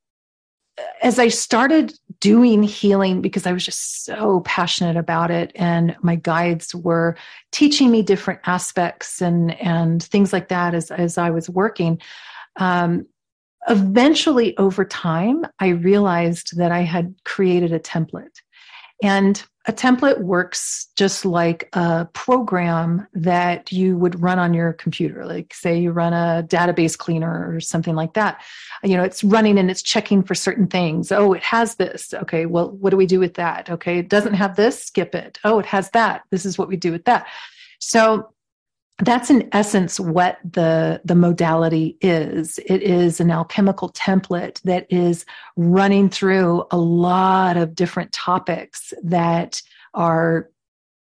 [1.02, 6.16] as I started doing healing, because I was just so passionate about it, and my
[6.16, 7.16] guides were
[7.52, 12.00] teaching me different aspects and and things like that as as I was working.
[12.56, 13.06] Um,
[13.68, 18.42] eventually, over time, I realized that I had created a template,
[19.02, 25.26] and a template works just like a program that you would run on your computer.
[25.26, 28.42] Like say you run a database cleaner or something like that.
[28.84, 31.10] You know it's running and it's checking for certain things.
[31.10, 32.14] Oh it has this.
[32.14, 33.68] Okay well what do we do with that?
[33.68, 34.84] Okay it doesn't have this?
[34.84, 35.38] Skip it.
[35.42, 36.22] Oh it has that.
[36.30, 37.26] This is what we do with that.
[37.80, 38.32] So
[39.00, 42.58] that's in essence what the the modality is.
[42.66, 49.60] It is an alchemical template that is running through a lot of different topics that
[49.92, 50.48] are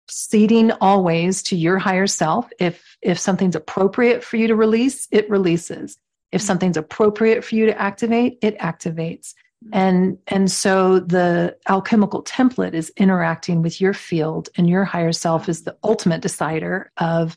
[0.08, 2.48] seeding always to your higher self.
[2.60, 5.98] If if something's appropriate for you to release it releases.
[6.32, 9.34] If something's appropriate for you to activate it activates.
[9.74, 15.50] And and so the alchemical template is interacting with your field and your higher self
[15.50, 17.36] is the ultimate decider of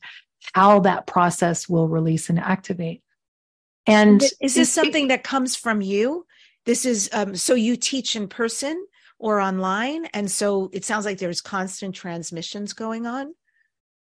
[0.52, 3.02] how that process will release and activate.
[3.86, 6.26] And is this something that comes from you?
[6.64, 8.86] This is um, so you teach in person
[9.18, 13.34] or online, and so it sounds like there's constant transmissions going on.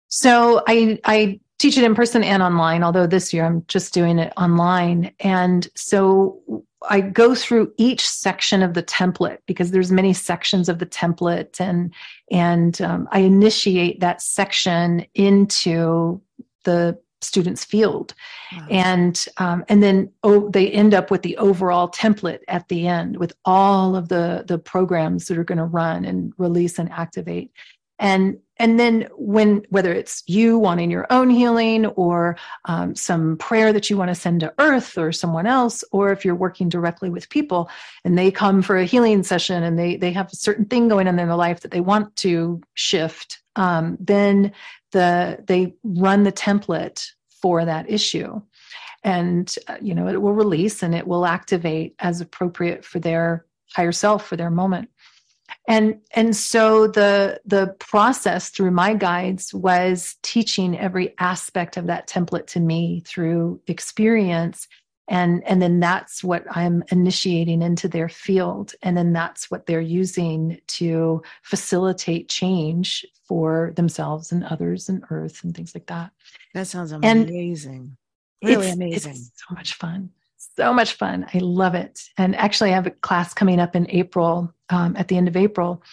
[0.08, 2.83] So I I teach it in person and online.
[2.83, 6.41] Although this year I'm just doing it online, and so
[6.89, 11.59] I go through each section of the template because there's many sections of the template,
[11.59, 11.93] and
[12.31, 16.21] and um, I initiate that section into
[16.63, 18.13] the student's field
[18.51, 18.67] wow.
[18.69, 23.17] and um, and then oh, they end up with the overall template at the end
[23.17, 27.51] with all of the the programs that are going to run and release and activate
[27.99, 33.73] and and then when whether it's you wanting your own healing or um, some prayer
[33.73, 37.10] that you want to send to earth or someone else or if you're working directly
[37.10, 37.69] with people
[38.06, 41.10] and they come for a healing session and they they have a certain thing going
[41.10, 44.54] on in their life that they want to shift um, then
[44.93, 47.06] the they run the template
[47.41, 48.41] for that issue.
[49.04, 53.45] And uh, you know it will release and it will activate as appropriate for their
[53.73, 54.88] higher self for their moment
[55.67, 62.07] and and so the the process through my guides was teaching every aspect of that
[62.07, 64.67] template to me through experience.
[65.09, 68.73] And and then that's what i'm initiating into their field.
[68.81, 75.43] And then that's what they're using to facilitate change for themselves and others and earth
[75.43, 76.11] and things like that.
[76.53, 77.97] That sounds amazing.
[78.41, 79.11] and really it's, amazing.
[79.11, 80.09] it's so much fun
[80.56, 81.25] so much fun.
[81.34, 82.01] I love it.
[82.17, 85.36] And actually, I have a class coming up in April, um, at the end of
[85.38, 85.84] April.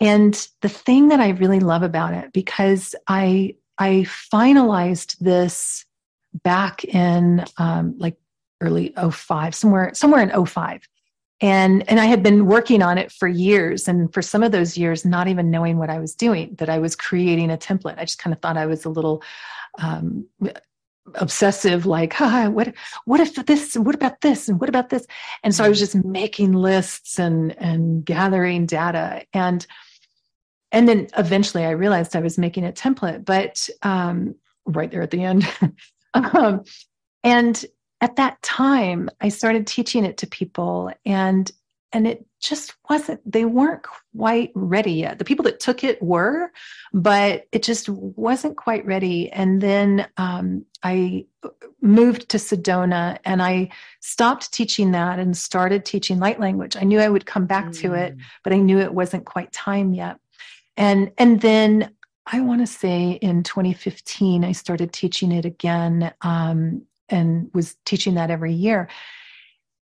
[0.00, 5.84] And the thing that I really love about it, because I I finalized this
[6.42, 8.16] back in um, like
[8.60, 10.82] early 05, somewhere somewhere in 05.
[11.40, 14.78] And and I had been working on it for years, and for some of those
[14.78, 17.98] years, not even knowing what I was doing, that I was creating a template.
[17.98, 19.22] I just kind of thought I was a little
[19.78, 20.26] um,
[21.14, 25.06] obsessive like Haha, what what if this and what about this and what about this?
[25.42, 29.24] And so i was just making lists and and gathering data.
[29.32, 29.66] And
[30.72, 34.34] and then eventually i realized i was making a template but um,
[34.66, 35.48] right there at the end.
[36.14, 36.64] Um,
[37.22, 37.62] and
[38.00, 41.52] at that time i started teaching it to people and
[41.96, 43.82] and it just wasn't they weren't
[44.14, 46.52] quite ready yet the people that took it were
[46.92, 51.24] but it just wasn't quite ready and then um, i
[51.80, 53.68] moved to sedona and i
[54.00, 57.80] stopped teaching that and started teaching light language i knew i would come back mm.
[57.80, 58.20] to it mm.
[58.44, 60.18] but i knew it wasn't quite time yet
[60.76, 61.90] and and then
[62.26, 68.16] i want to say in 2015 i started teaching it again um, and was teaching
[68.16, 68.86] that every year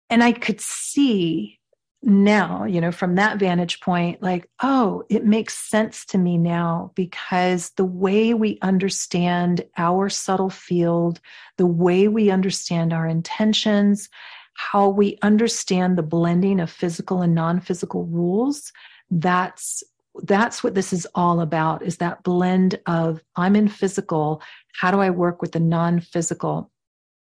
[0.09, 1.59] and i could see
[2.07, 6.93] now, you know, from that vantage point, like, oh, it makes sense to me now
[6.95, 11.21] because the way we understand our subtle field,
[11.57, 14.09] the way we understand our intentions,
[14.55, 18.73] how we understand the blending of physical and non-physical rules,
[19.11, 19.83] that's
[20.23, 24.41] that's what this is all about is that blend of i'm in physical
[24.73, 26.71] how do i work with the non-physical?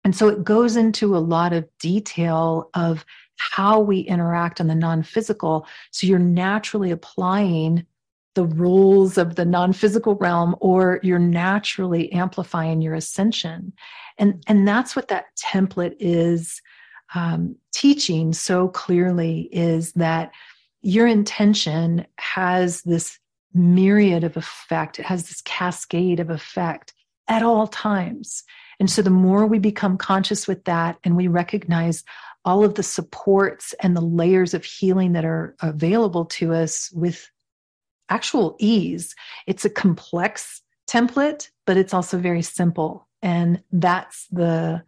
[0.04, 3.04] And so it goes into a lot of detail of
[3.36, 5.66] how we interact on the non physical.
[5.90, 7.86] So you're naturally applying
[8.34, 13.72] the rules of the non physical realm, or you're naturally amplifying your ascension.
[14.18, 16.60] And, and that's what that template is
[17.14, 20.32] um, teaching so clearly is that
[20.82, 23.18] your intention has this
[23.54, 26.92] myriad of effect, it has this cascade of effect
[27.28, 28.44] at all times.
[28.78, 32.04] And so the more we become conscious with that and we recognize
[32.46, 37.30] all of the supports and the layers of healing that are available to us with
[38.08, 39.14] actual ease,
[39.46, 43.08] it's a complex template, but it's also very simple.
[43.20, 44.82] And that's the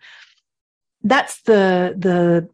[1.02, 2.48] that's the the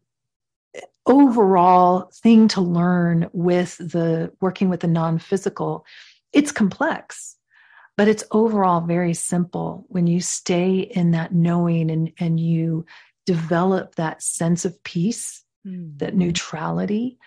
[1.05, 5.85] overall thing to learn with the working with the non-physical.
[6.33, 7.37] It's complex
[7.97, 9.85] but it's overall very simple.
[9.87, 12.85] When you stay in that knowing and and you
[13.25, 15.97] develop that sense of peace mm.
[15.99, 17.17] that neutrality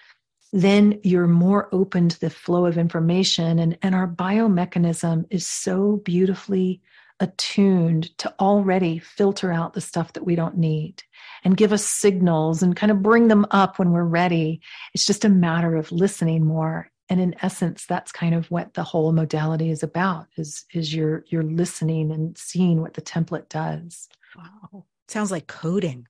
[0.52, 3.58] then you're more open to the flow of information.
[3.58, 6.80] And and our biomechanism is so beautifully
[7.20, 11.02] attuned to already filter out the stuff that we don't need
[11.42, 14.60] and give us signals and kind of bring them up when we're ready.
[14.94, 16.90] It's just a matter of listening more.
[17.10, 21.24] And in essence that's kind of what the whole modality is about is is you're
[21.28, 24.08] you're listening and seeing what the template does.
[24.36, 26.06] Wow sounds like coding.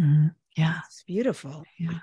[0.00, 0.28] Mm-hmm.
[0.56, 0.80] yeah.
[0.86, 1.64] It's beautiful.
[1.78, 1.98] Yeah.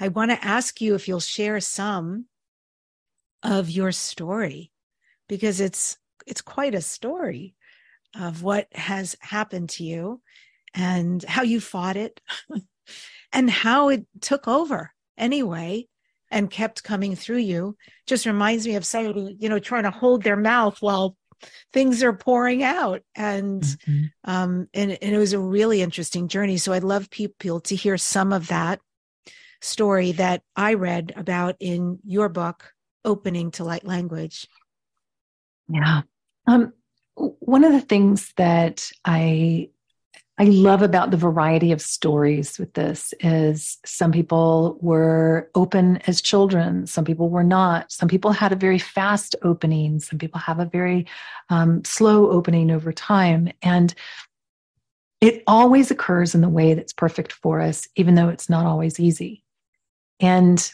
[0.00, 2.26] I want to ask you if you'll share some
[3.42, 4.70] of your story
[5.28, 7.54] because it's it's quite a story
[8.18, 10.20] of what has happened to you
[10.74, 12.20] and how you fought it
[13.32, 15.86] and how it took over anyway
[16.30, 17.76] and kept coming through you.
[18.06, 21.16] Just reminds me of somebody, you know, trying to hold their mouth while
[21.72, 23.02] things are pouring out.
[23.14, 24.04] And, mm-hmm.
[24.24, 26.56] um, and, and it was a really interesting journey.
[26.56, 28.80] So I'd love people to hear some of that
[29.60, 32.72] story that I read about in your book,
[33.04, 34.46] Opening to Light Language.
[35.68, 36.02] Yeah.
[36.46, 36.72] Um,
[37.14, 39.70] one of the things that I
[40.36, 46.20] I love about the variety of stories with this is some people were open as
[46.20, 47.92] children, some people were not.
[47.92, 51.06] Some people had a very fast opening, some people have a very
[51.50, 53.52] um, slow opening over time.
[53.62, 53.94] And
[55.20, 58.98] it always occurs in the way that's perfect for us, even though it's not always
[58.98, 59.44] easy.
[60.18, 60.68] And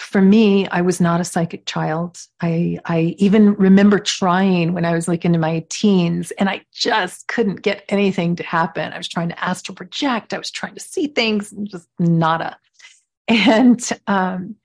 [0.00, 2.20] for me, I was not a psychic child.
[2.40, 7.28] I, I even remember trying when I was like into my teens and I just
[7.28, 8.92] couldn't get anything to happen.
[8.92, 10.32] I was trying to astral project.
[10.32, 12.56] I was trying to see things just nada.
[13.28, 14.56] And um,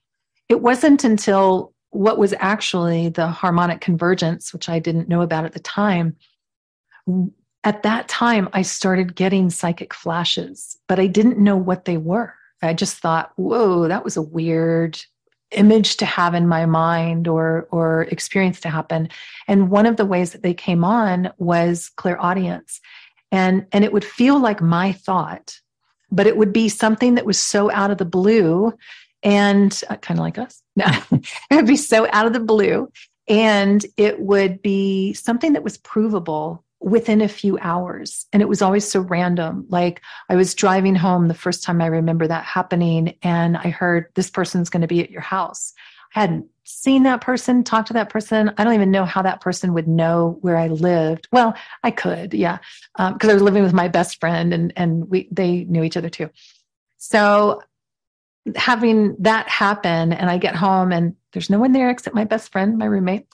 [0.50, 5.54] it wasn't until what was actually the harmonic convergence, which I didn't know about at
[5.54, 6.16] the time.
[7.64, 12.34] At that time, I started getting psychic flashes, but I didn't know what they were.
[12.62, 15.04] I just thought, whoa, that was a weird
[15.54, 19.10] image to have in my mind or or experience to happen.
[19.48, 22.80] And one of the ways that they came on was clairaudience.
[23.32, 25.60] And and it would feel like my thought
[26.14, 28.72] but it would be something that was so out of the blue
[29.24, 30.62] and uh, kind of like us.
[30.76, 30.86] No
[31.52, 32.92] it would be so out of the blue
[33.28, 38.26] and it would be something that was provable within a few hours.
[38.34, 39.66] And it was always so random.
[39.70, 44.08] Like I was driving home the first time I remember that happening, and I heard
[44.16, 45.74] this person's going to be at your house.
[46.16, 48.52] I hadn't seen that person, talked to that person.
[48.58, 51.28] I don't even know how that person would know where I lived.
[51.32, 52.60] Well, I could, yeah,
[52.98, 55.98] because um, I was living with my best friend, and and we they knew each
[55.98, 56.30] other too.
[56.98, 57.64] So
[58.56, 62.52] having that happen, and I get home, and there's no one there except my best
[62.52, 63.26] friend, my roommate,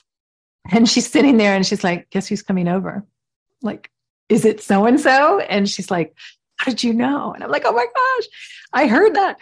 [0.70, 3.04] and she's sitting there, and she's like, "Guess who's coming over?"
[3.62, 3.90] Like,
[4.28, 5.40] is it so and so?
[5.40, 6.14] And she's like,
[6.56, 7.32] how did you know?
[7.32, 8.28] And I'm like, oh my gosh,
[8.72, 9.38] I heard that.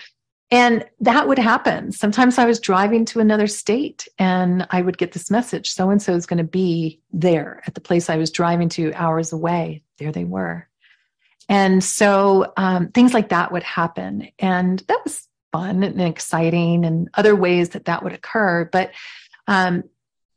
[0.51, 1.93] And that would happen.
[1.93, 6.01] Sometimes I was driving to another state and I would get this message so and
[6.01, 9.83] so is going to be there at the place I was driving to hours away.
[9.99, 10.67] There they were.
[11.51, 14.29] And so um, things like that would happen.
[14.39, 18.69] And that was fun and exciting and other ways that that would occur.
[18.71, 18.93] But
[19.47, 19.85] um,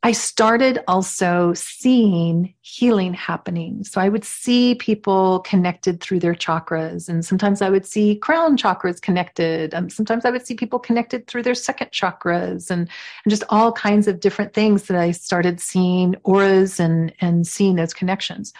[0.04, 3.84] I started also seeing healing happening.
[3.84, 8.56] So I would see people connected through their chakras, and sometimes I would see crown
[8.56, 9.72] chakras connected.
[9.74, 12.88] Um, sometimes I would see people connected through their second chakras, and,
[13.24, 17.76] and just all kinds of different things that I started seeing auras and and seeing
[17.76, 18.52] those connections.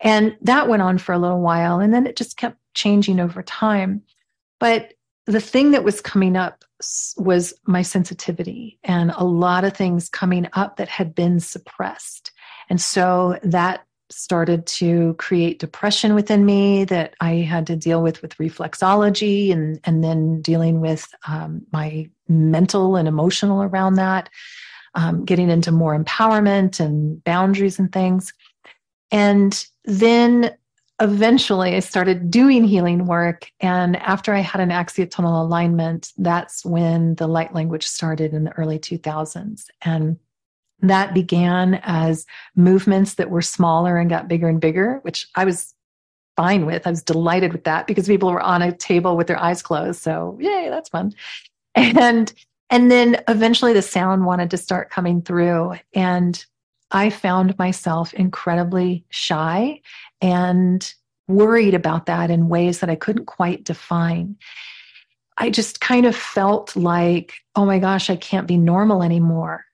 [0.00, 3.42] And that went on for a little while, and then it just kept changing over
[3.42, 4.02] time.
[4.58, 4.94] But
[5.26, 6.64] the thing that was coming up
[7.16, 12.32] was my sensitivity and a lot of things coming up that had been suppressed.
[12.68, 18.22] And so that started to create depression within me that I had to deal with
[18.22, 24.28] with reflexology and, and then dealing with um, my mental and emotional around that,
[24.94, 28.32] um, getting into more empowerment and boundaries and things.
[29.10, 30.56] And then
[31.00, 33.50] eventually I started doing healing work.
[33.60, 38.52] And after I had an axiotonal alignment, that's when the light language started in the
[38.52, 39.66] early 2000s.
[39.82, 40.18] And
[40.80, 45.74] that began as movements that were smaller and got bigger and bigger, which I was
[46.36, 46.86] fine with.
[46.86, 50.02] I was delighted with that because people were on a table with their eyes closed.
[50.02, 51.14] So, yay, that's fun.
[51.74, 52.32] And
[52.70, 56.44] and then eventually the sound wanted to start coming through and
[56.90, 59.80] I found myself incredibly shy
[60.20, 60.94] and
[61.28, 64.36] worried about that in ways that I couldn't quite define.
[65.38, 69.64] I just kind of felt like, oh my gosh, I can't be normal anymore.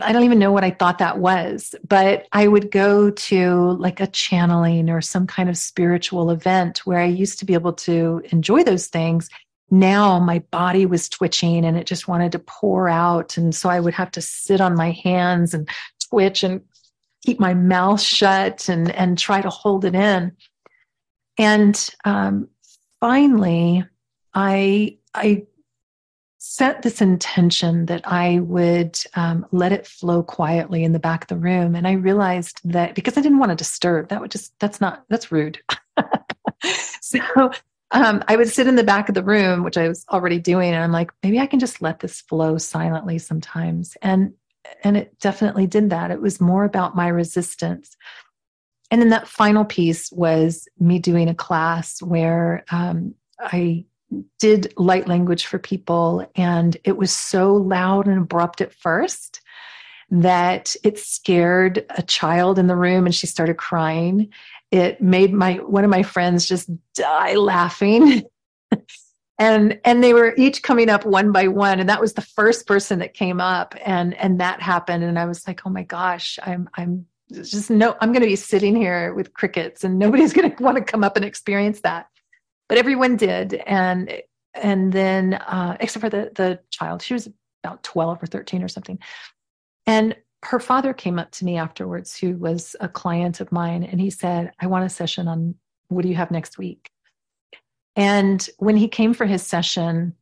[0.00, 3.98] I don't even know what I thought that was, but I would go to like
[3.98, 8.22] a channeling or some kind of spiritual event where I used to be able to
[8.30, 9.28] enjoy those things.
[9.72, 13.36] Now my body was twitching and it just wanted to pour out.
[13.36, 15.68] And so I would have to sit on my hands and
[16.08, 16.60] twitch and
[17.24, 20.32] keep my mouth shut and and try to hold it in.
[21.38, 22.48] And um,
[23.00, 23.84] finally
[24.34, 25.44] i i
[26.38, 31.28] set this intention that i would um, let it flow quietly in the back of
[31.28, 31.74] the room.
[31.74, 35.04] And i realized that because i didn't want to disturb that would just that's not
[35.08, 35.58] that's rude.
[37.02, 37.50] So
[37.90, 40.72] um, I would sit in the back of the room, which I was already doing,
[40.72, 43.96] and I'm like, maybe I can just let this flow silently sometimes.
[44.00, 44.32] And
[44.84, 46.10] and it definitely did that.
[46.10, 47.96] It was more about my resistance.
[48.90, 53.84] And then that final piece was me doing a class where um, I
[54.38, 59.40] did light language for people, and it was so loud and abrupt at first
[60.10, 64.28] that it scared a child in the room and she started crying
[64.72, 68.22] it made my one of my friends just die laughing
[69.42, 71.80] and and they were each coming up one by one.
[71.80, 75.02] And that was the first person that came up and and that happened.
[75.02, 78.36] And i was like oh my gosh i'm i'm just no i'm going to be
[78.36, 82.06] sitting here with crickets and nobody's going to want to come up and experience that.
[82.68, 83.54] But everyone did.
[83.54, 84.22] And
[84.54, 87.02] and then uh, except for the the child.
[87.02, 87.28] She was
[87.64, 88.98] about 12 or 13 or something.
[89.86, 93.82] And her father came up to me afterwards who was a client of mine.
[93.82, 95.56] And he said i want a session on
[95.88, 96.91] what do you have next week
[97.96, 100.14] and when he came for his session,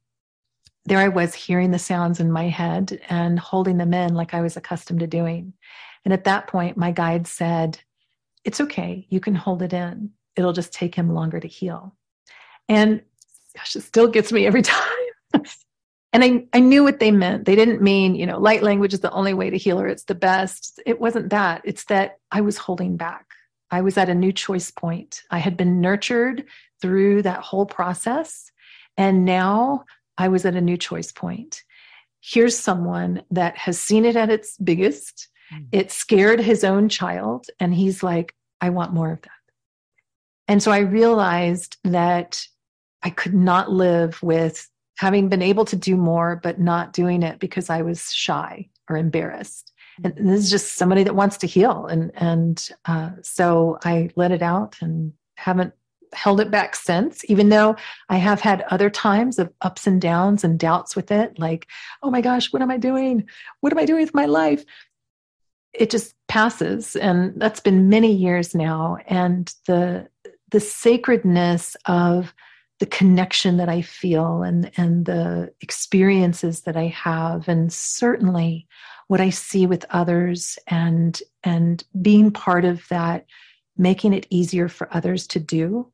[0.87, 4.41] there I was hearing the sounds in my head and holding them in like I
[4.41, 5.53] was accustomed to doing.
[6.05, 7.79] And at that point, my guide said,
[8.45, 9.07] It's okay.
[9.09, 10.11] You can hold it in.
[10.37, 11.95] It'll just take him longer to heal.
[12.69, 13.03] And
[13.57, 15.45] gosh, it still gets me every time.
[16.13, 17.45] and I, I knew what they meant.
[17.45, 19.87] They didn't mean, you know, light language is the only way to heal her.
[19.87, 20.81] It's the best.
[20.87, 21.63] It wasn't that.
[21.65, 23.27] It's that I was holding back.
[23.71, 25.23] I was at a new choice point.
[25.31, 26.47] I had been nurtured
[26.81, 28.51] through that whole process.
[28.97, 29.85] And now
[30.19, 31.63] I was at a new choice point.
[32.21, 35.29] Here's someone that has seen it at its biggest.
[35.53, 35.67] Mm.
[35.73, 37.47] It scared his own child.
[37.59, 39.31] And he's like, I want more of that.
[40.49, 42.45] And so I realized that
[43.03, 44.69] I could not live with
[44.99, 48.97] having been able to do more, but not doing it because I was shy or
[48.97, 49.73] embarrassed.
[50.03, 51.87] And this is just somebody that wants to heal.
[51.87, 55.73] And, and uh, so I let it out and haven't
[56.13, 57.77] held it back since, even though
[58.09, 61.67] I have had other times of ups and downs and doubts with it, like,
[62.03, 63.29] oh my gosh, what am I doing?
[63.61, 64.65] What am I doing with my life?
[65.73, 66.97] It just passes.
[66.97, 68.99] And that's been many years now.
[69.07, 70.09] And the
[70.51, 72.35] the sacredness of
[72.81, 78.67] the connection that I feel and, and the experiences that I have, and certainly
[79.07, 83.27] what I see with others and and being part of that,
[83.77, 85.93] making it easier for others to do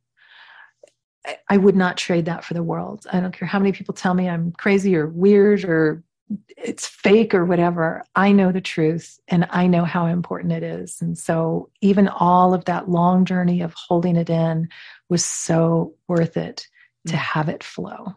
[1.49, 3.07] I would not trade that for the world.
[3.12, 6.03] I don't care how many people tell me I'm crazy or weird or
[6.57, 8.03] it's fake or whatever.
[8.14, 11.01] I know the truth and I know how important it is.
[11.01, 14.68] And so, even all of that long journey of holding it in
[15.09, 16.66] was so worth it
[17.07, 17.18] to mm.
[17.18, 18.14] have it flow.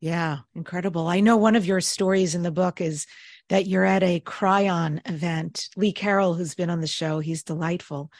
[0.00, 1.08] Yeah, incredible.
[1.08, 3.06] I know one of your stories in the book is
[3.48, 5.68] that you're at a Kryon event.
[5.76, 8.10] Lee Carroll, who's been on the show, he's delightful.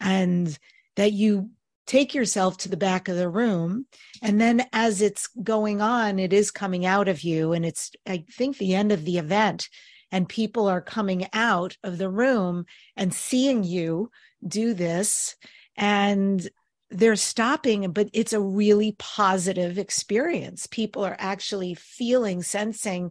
[0.00, 0.56] And
[0.96, 1.50] that you
[1.86, 3.86] take yourself to the back of the room.
[4.22, 7.52] And then as it's going on, it is coming out of you.
[7.52, 9.68] And it's, I think, the end of the event.
[10.10, 12.66] And people are coming out of the room
[12.96, 14.10] and seeing you
[14.46, 15.36] do this.
[15.76, 16.48] And
[16.90, 20.68] they're stopping, but it's a really positive experience.
[20.68, 23.10] People are actually feeling, sensing,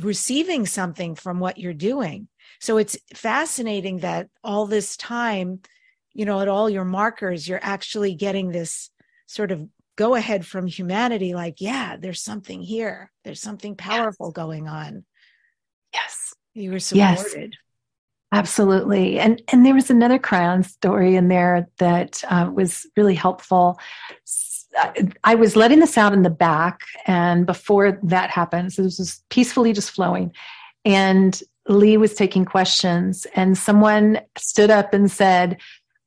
[0.00, 2.28] receiving something from what you're doing.
[2.60, 5.60] So it's fascinating that all this time,
[6.16, 8.90] you know, at all your markers, you're actually getting this
[9.26, 13.12] sort of go ahead from humanity like, yeah, there's something here.
[13.22, 14.34] There's something powerful yes.
[14.34, 15.04] going on.
[15.92, 16.34] Yes.
[16.54, 17.52] You were supported.
[17.52, 17.60] Yes.
[18.32, 19.20] Absolutely.
[19.20, 23.78] And and there was another Kryon story in there that uh, was really helpful.
[25.22, 29.22] I was letting this out in the back, and before that happened, so this was
[29.30, 30.32] peacefully just flowing.
[30.84, 35.58] And Lee was taking questions, and someone stood up and said,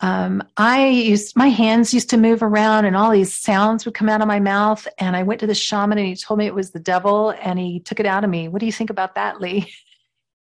[0.01, 4.07] um, I used my hands used to move around and all these sounds would come
[4.07, 4.87] out of my mouth.
[4.97, 7.59] And I went to the shaman and he told me it was the devil and
[7.59, 8.47] he took it out of me.
[8.47, 9.71] What do you think about that, Lee?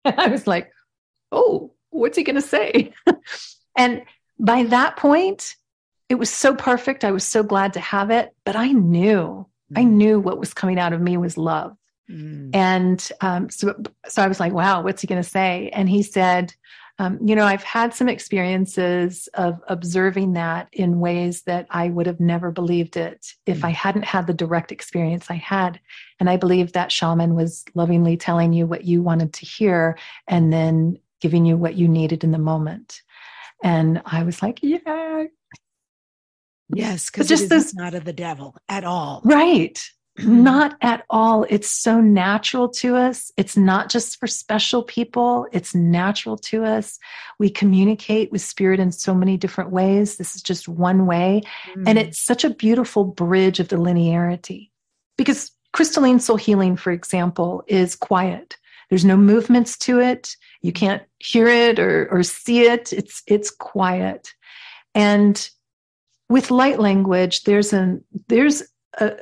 [0.05, 0.71] And I was like,
[1.33, 2.93] oh, what's he going to say?
[3.77, 4.03] and
[4.39, 5.57] by that point,
[6.09, 7.05] it was so perfect.
[7.05, 9.79] I was so glad to have it, but I knew, mm.
[9.79, 11.77] I knew what was coming out of me was love.
[12.09, 12.55] Mm.
[12.55, 13.75] And um, so,
[14.07, 15.71] so I was like, wow, what's he going to say?
[15.73, 16.55] And he said,
[17.01, 22.07] um, you know, I've had some experiences of observing that in ways that I would
[22.07, 23.65] have never believed it if mm.
[23.65, 25.81] I hadn't had the direct experience I had.
[26.19, 29.97] And I believe that shaman was lovingly telling you what you wanted to hear
[30.27, 33.03] and then giving you what you needed in the moment.
[33.63, 35.25] And I was like, yeah.
[36.71, 39.23] Yes, because just this not of the devil at all.
[39.25, 39.81] Right.
[40.19, 41.47] Not at all.
[41.49, 43.31] It's so natural to us.
[43.37, 46.99] It's not just for special people, it's natural to us.
[47.39, 50.17] We communicate with spirit in so many different ways.
[50.17, 51.43] This is just one way.
[51.75, 51.85] Mm.
[51.87, 54.71] And it's such a beautiful bridge of the linearity
[55.17, 58.57] because crystalline soul healing, for example, is quiet.
[58.89, 60.37] There's no movements to it.
[60.63, 62.93] You can't hear it or, or see it.
[62.93, 64.33] It's, it's quiet.
[64.95, 65.49] And
[66.29, 68.63] with light language, there's an, there's
[68.99, 69.17] a,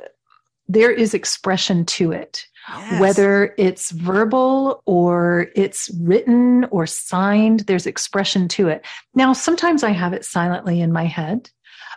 [0.67, 2.45] there is expression to it.
[2.69, 2.99] Yes.
[2.99, 8.85] Whether it's verbal or it's written or signed, there's expression to it.
[9.15, 11.49] Now, sometimes I have it silently in my head,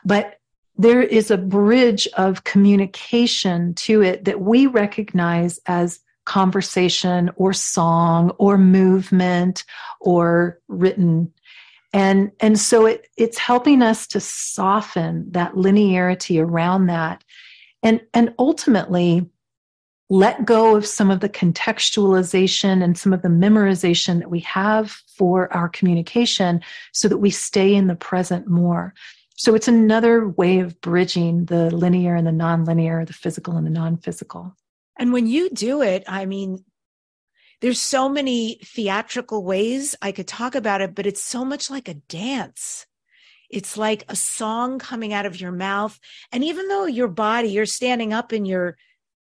[0.05, 0.37] but
[0.79, 8.31] there is a bridge of communication to it that we recognize as conversation or song
[8.39, 9.65] or movement
[10.01, 11.33] or written
[11.93, 17.25] and and so it it's helping us to soften that linearity around that
[17.83, 19.29] and and ultimately
[20.13, 24.91] let go of some of the contextualization and some of the memorization that we have
[25.17, 26.61] for our communication
[26.93, 28.95] so that we stay in the present more
[29.37, 33.71] so it's another way of bridging the linear and the nonlinear the physical and the
[33.71, 34.55] non-physical
[35.01, 36.63] and when you do it, I mean,
[37.63, 41.89] there's so many theatrical ways I could talk about it, but it's so much like
[41.89, 42.85] a dance.
[43.51, 45.99] It's like a song coming out of your mouth.
[46.33, 48.77] And even though your body, you're standing up and you're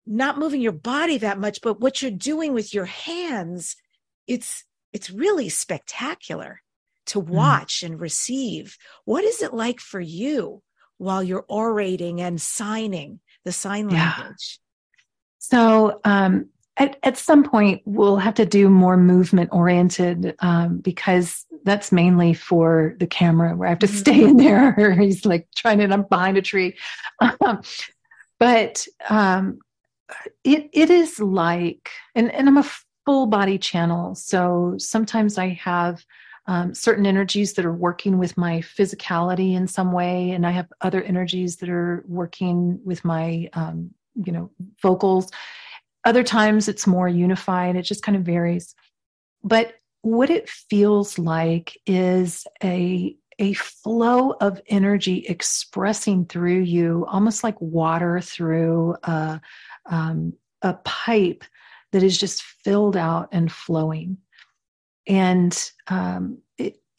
[0.05, 3.76] not moving your body that much, but what you're doing with your hands,
[4.28, 6.61] it's it's really spectacular
[7.07, 7.34] to mm-hmm.
[7.34, 7.88] watch mm.
[7.88, 8.78] and receive.
[9.05, 10.61] What is it like for you
[10.97, 14.59] while you're orating and signing the sign language?
[15.38, 16.49] So um,
[16.80, 22.34] at, at some point, we'll have to do more movement oriented um, because that's mainly
[22.34, 23.97] for the camera where I have to mm-hmm.
[23.97, 24.91] stay in there.
[24.99, 26.77] He's like trying to, I'm behind a tree.
[27.19, 27.61] Um,
[28.39, 29.59] but um,
[30.45, 32.71] it, it is like, and, and I'm a
[33.05, 34.15] full body channel.
[34.15, 36.05] So sometimes I have
[36.47, 40.67] um, certain energies that are working with my physicality in some way, and I have
[40.82, 44.49] other energies that are working with my um, you know
[44.82, 45.30] vocals
[46.05, 47.75] other times it's more unified.
[47.75, 48.75] It just kind of varies.
[49.43, 57.41] But what it feels like is a a flow of energy expressing through you almost
[57.41, 59.39] like water through a,
[59.85, 61.45] um, a pipe
[61.93, 64.17] that is just filled out and flowing.
[65.07, 66.39] And um,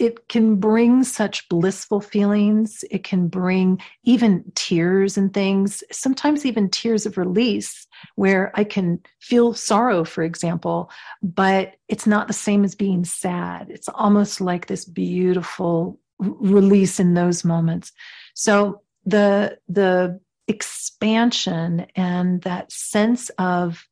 [0.00, 2.84] it, can bring such blissful feelings.
[2.90, 7.86] It can bring even tears and things, sometimes even tears of release,
[8.16, 10.90] where I can feel sorrow, for example,
[11.22, 13.68] but it's not the same as being sad.
[13.70, 17.92] It's almost like this beautiful release in those moments.
[18.34, 23.86] So the, the, expansion and that sense of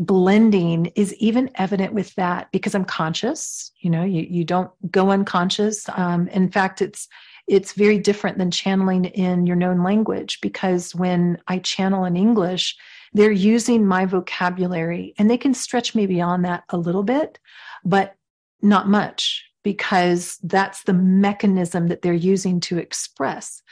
[0.00, 3.70] blending is even evident with that because I'm conscious.
[3.80, 5.86] You know, you, you don't go unconscious.
[5.90, 7.06] Um, in fact, it's
[7.46, 12.76] it's very different than channeling in your known language because when I channel in English,
[13.12, 17.38] they're using my vocabulary and they can stretch me beyond that a little bit,
[17.84, 18.14] but
[18.62, 23.62] not much because that's the mechanism that they're using to express.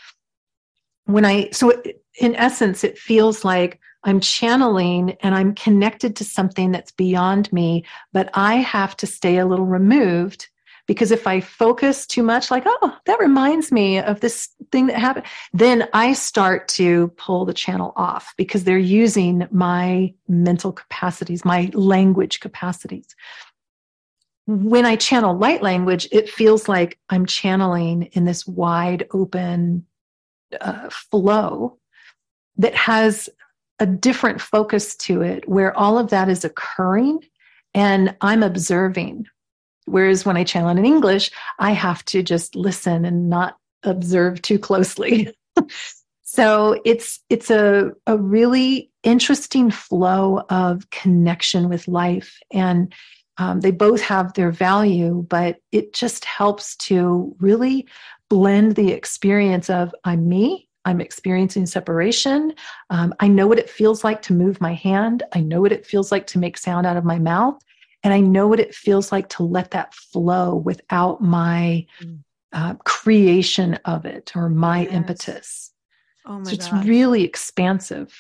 [1.05, 1.73] When I, so
[2.21, 7.85] in essence, it feels like I'm channeling and I'm connected to something that's beyond me,
[8.13, 10.49] but I have to stay a little removed
[10.89, 14.99] because if I focus too much, like, oh, that reminds me of this thing that
[14.99, 21.45] happened, then I start to pull the channel off because they're using my mental capacities,
[21.45, 23.15] my language capacities.
[24.47, 29.85] When I channel light language, it feels like I'm channeling in this wide open
[30.59, 31.77] uh, flow
[32.57, 33.29] that has
[33.81, 37.21] a different focus to it where all of that is occurring
[37.75, 39.27] and I'm observing
[39.89, 44.59] Whereas when I channel in English, I have to just listen and not observe too
[44.59, 45.35] closely.
[46.23, 52.39] so it's it's a, a really interesting flow of connection with life.
[52.53, 52.95] And
[53.39, 57.87] um, they both have their value, but it just helps to really
[58.29, 62.55] blend the experience of I'm me, I'm experiencing separation.
[62.91, 65.23] Um, I know what it feels like to move my hand.
[65.33, 67.63] I know what it feels like to make sound out of my mouth
[68.03, 72.19] and I know what it feels like to let that flow without my mm.
[72.53, 74.93] uh, creation of it or my yes.
[74.93, 75.73] impetus.
[76.25, 78.15] Oh my so it's really expansive.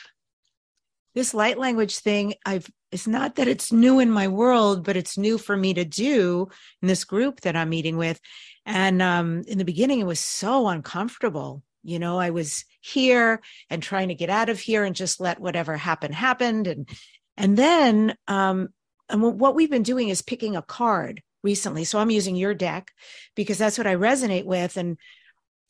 [1.14, 5.18] This light language thing, I've it's not that it's new in my world, but it's
[5.18, 6.48] new for me to do
[6.80, 8.18] in this group that I'm meeting with.
[8.64, 11.62] And um, in the beginning, it was so uncomfortable.
[11.82, 15.40] You know, I was here and trying to get out of here and just let
[15.40, 16.66] whatever happened happened.
[16.66, 16.88] And
[17.36, 18.68] and then um,
[19.08, 21.84] and what we've been doing is picking a card recently.
[21.84, 22.90] So I'm using your deck
[23.34, 24.76] because that's what I resonate with.
[24.76, 24.98] And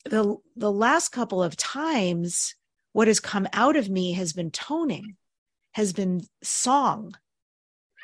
[0.05, 2.55] the the last couple of times,
[2.93, 5.15] what has come out of me has been toning,
[5.73, 7.15] has been song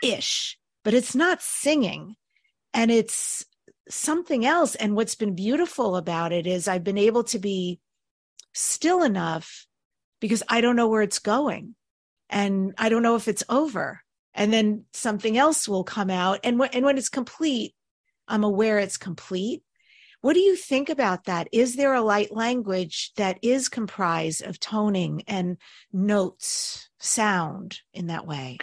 [0.04, 2.16] ish, but it's not singing.
[2.74, 3.46] And it's
[3.90, 4.76] something else.
[4.76, 7.80] And what's been beautiful about it is I've been able to be
[8.56, 9.68] still enough
[10.20, 11.76] because I don't know where it's going.
[12.30, 14.02] And I don't know if it's over.
[14.34, 16.40] And then something else will come out.
[16.44, 17.76] And when, and when it's complete
[18.28, 19.64] i'm aware it's complete.
[20.22, 21.50] What do you think about that?
[21.52, 25.58] Is there a light language that is comprised of toning and
[25.94, 28.58] notes sound in that way?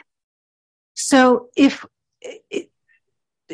[0.94, 1.86] So if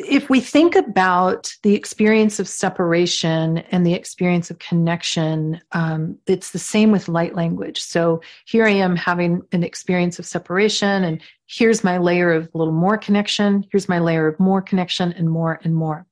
[0.07, 6.51] if we think about the experience of separation and the experience of connection, um, it's
[6.51, 7.81] the same with light language.
[7.81, 12.57] So here I am having an experience of separation, and here's my layer of a
[12.57, 16.05] little more connection, here's my layer of more connection, and more and more.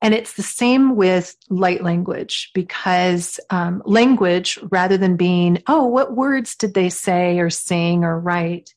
[0.00, 6.14] And it's the same with light language because um, language, rather than being, oh, what
[6.14, 8.74] words did they say or sing or write,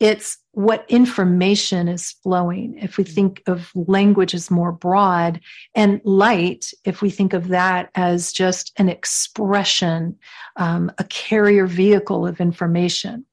[0.00, 2.78] it's what information is flowing.
[2.80, 5.40] If we think of language as more broad
[5.74, 10.16] and light, if we think of that as just an expression,
[10.56, 13.24] um, a carrier vehicle of information.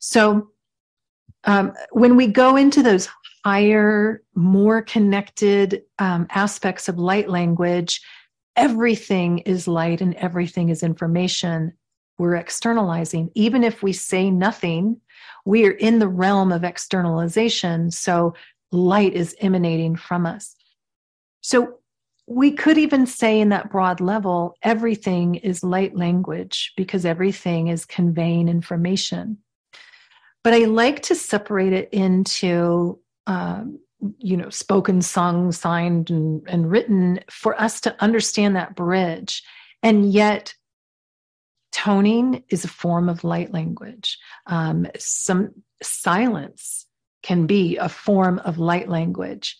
[0.00, 0.50] So
[1.44, 3.08] um, when we go into those
[3.44, 8.00] higher, more connected um, aspects of light language,
[8.56, 11.72] everything is light and everything is information.
[12.18, 13.30] We're externalizing.
[13.34, 15.00] Even if we say nothing,
[15.44, 17.90] we are in the realm of externalization.
[17.90, 18.34] So
[18.72, 20.54] light is emanating from us.
[21.40, 21.78] So
[22.26, 27.84] we could even say in that broad level, everything is light language because everything is
[27.84, 29.38] conveying information.
[30.42, 33.78] But I like to separate it into, um,
[34.18, 39.42] you know, spoken, sung, signed, and, and written for us to understand that bridge.
[39.82, 40.54] And yet,
[41.74, 44.16] toning is a form of light language.
[44.46, 45.50] Um, some
[45.82, 46.86] silence
[47.24, 49.58] can be a form of light language.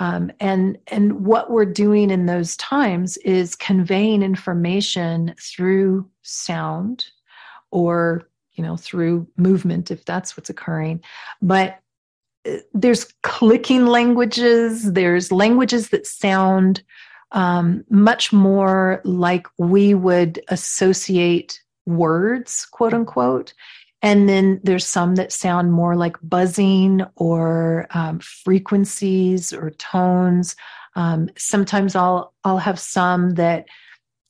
[0.00, 7.06] Um, and and what we're doing in those times is conveying information through sound
[7.70, 11.00] or you know through movement if that's what's occurring
[11.40, 11.78] but
[12.48, 16.82] uh, there's clicking languages there's languages that sound
[17.32, 23.52] um, much more like we would associate words, quote unquote.
[24.02, 30.56] And then there's some that sound more like buzzing or um, frequencies or tones.
[30.96, 33.66] Um, sometimes I'll I'll have some that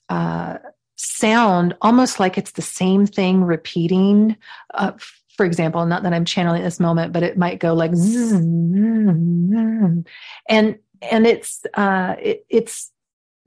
[0.09, 0.59] uh,
[0.96, 4.36] sound almost like it's the same thing repeating.
[4.74, 4.92] Uh,
[5.36, 7.92] for example, not that I'm channeling this moment, but it might go like,
[10.48, 10.78] and
[11.11, 12.90] and it's uh, it, it's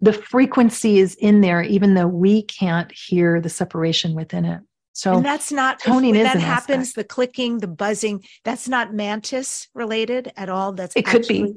[0.01, 4.61] the frequency is in there, even though we can't hear the separation within it.
[4.93, 6.15] So and that's not toning.
[6.15, 6.95] If, that happens, aspect.
[6.95, 8.23] the clicking, the buzzing.
[8.43, 10.73] That's not mantis related at all.
[10.73, 11.55] That's it actually, could be.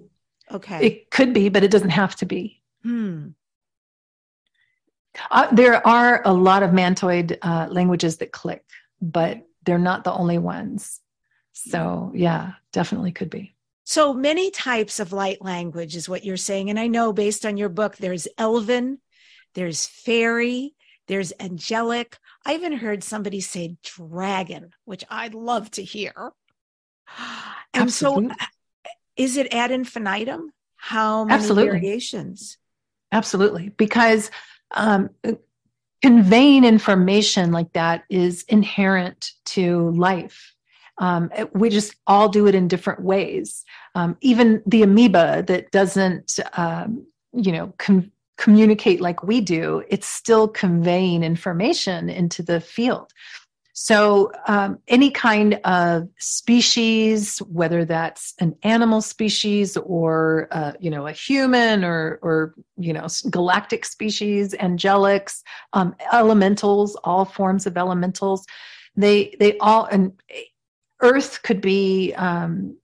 [0.51, 2.63] Okay, it could be, but it doesn't have to be.
[2.83, 3.29] Hmm.
[5.31, 8.65] Uh, there are a lot of mantoid uh, languages that click,
[9.01, 11.01] but they're not the only ones.
[11.53, 13.55] So yeah, definitely could be.
[13.89, 16.69] So many types of light language is what you're saying.
[16.69, 18.99] And I know based on your book, there's Elven,
[19.55, 20.75] there's fairy,
[21.07, 22.19] there's angelic.
[22.45, 26.13] I even heard somebody say dragon, which I'd love to hear.
[27.73, 28.29] And Absolutely.
[28.29, 28.47] so
[29.17, 30.51] is it ad infinitum?
[30.77, 31.79] How many Absolutely.
[31.81, 32.59] variations?
[33.11, 33.71] Absolutely.
[33.71, 34.31] Because
[34.71, 35.09] um,
[36.03, 40.55] conveying information like that is inherent to life
[40.99, 43.65] um, we just all do it in different ways.
[43.95, 50.07] Um, even the amoeba that doesn't, um, you know, com- communicate like we do, it's
[50.07, 53.13] still conveying information into the field.
[53.81, 61.07] So, um, any kind of species, whether that's an animal species or uh, you know
[61.07, 65.45] a human or or you know galactic species, angelics,
[65.75, 68.47] um, elementals, all forms of elementals,
[68.97, 70.13] they they all and
[71.01, 72.77] Earth could be um,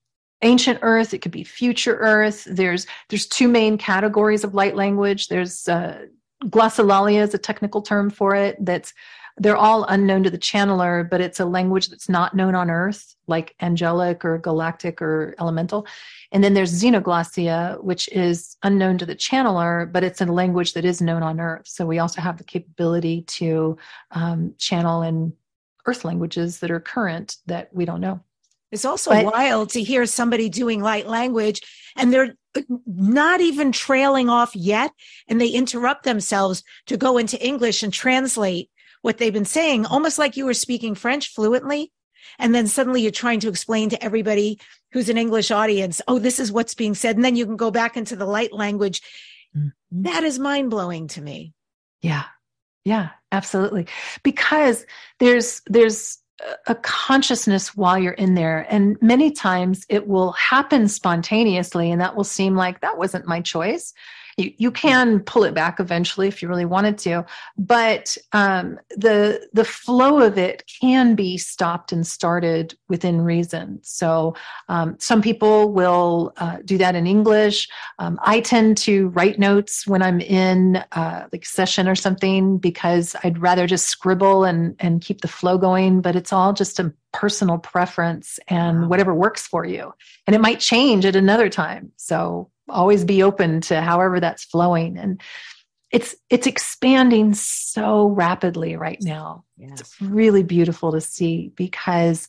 [0.43, 1.15] ancient Earth.
[1.15, 2.45] It could be future Earth.
[2.49, 5.29] There's there's two main categories of light language.
[5.29, 6.07] There's uh,
[6.45, 8.57] glossolalia is a technical term for it.
[8.65, 8.93] That's
[9.37, 13.17] they're all unknown to the channeler, but it's a language that's not known on Earth,
[13.27, 15.89] like angelic or galactic or elemental.
[16.31, 20.85] And then there's xenoglossia, which is unknown to the channeler, but it's a language that
[20.85, 21.67] is known on Earth.
[21.67, 23.77] So we also have the capability to
[24.13, 25.33] um, channel and
[25.87, 28.21] earth languages that are current that we don't know.
[28.73, 31.61] It's also but, wild to hear somebody doing light language
[31.97, 32.35] and they're
[32.87, 34.91] not even trailing off yet.
[35.29, 38.71] And they interrupt themselves to go into English and translate
[39.03, 41.93] what they've been saying, almost like you were speaking French fluently.
[42.39, 44.59] And then suddenly you're trying to explain to everybody
[44.93, 47.17] who's an English audience, oh, this is what's being said.
[47.17, 49.03] And then you can go back into the light language.
[49.57, 50.03] Mm-hmm.
[50.03, 51.53] That is mind blowing to me.
[52.03, 52.25] Yeah.
[52.85, 53.87] Yeah, absolutely.
[54.23, 54.87] Because
[55.19, 56.19] there's there's
[56.67, 62.17] a consciousness while you're in there and many times it will happen spontaneously and that
[62.17, 63.95] will seem like that wasn't my choice
[64.37, 67.25] you, you can pull it back eventually if you really wanted to
[67.57, 73.79] but um, the the flow of it can be stopped and started within reason.
[73.83, 74.35] So
[74.69, 77.69] um, some people will uh, do that in english.
[77.99, 83.15] Um, i tend to write notes when i'm in uh, like session or something because
[83.25, 86.93] i'd rather just scribble and and keep the flow going but it's all just a
[87.15, 89.95] personal preference and whatever works for you.
[90.27, 91.93] And it might change at another time.
[91.97, 94.97] So always be open to however that's flowing.
[94.99, 95.21] And
[95.91, 99.45] it's it's expanding so rapidly right now.
[99.57, 99.81] Yes.
[99.81, 102.29] it's really beautiful to see because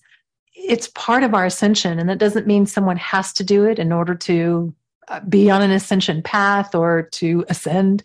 [0.54, 3.92] it's part of our ascension and that doesn't mean someone has to do it in
[3.92, 4.74] order to
[5.08, 8.04] uh, be on an ascension path or to ascend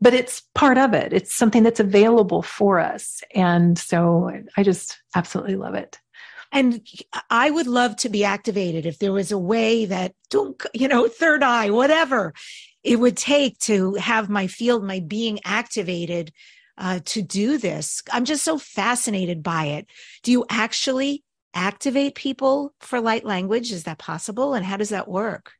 [0.00, 1.14] but it's part of it.
[1.14, 3.22] It's something that's available for us.
[3.34, 5.98] And so i just absolutely love it
[6.52, 6.86] and
[7.30, 10.14] I would love to be activated if there was a way that,
[10.74, 12.32] you know, third eye, whatever
[12.82, 16.32] it would take to have my field, my being activated
[16.78, 18.02] uh, to do this.
[18.12, 19.88] I'm just so fascinated by it.
[20.22, 23.72] Do you actually activate people for light language?
[23.72, 24.54] Is that possible?
[24.54, 25.52] And how does that work?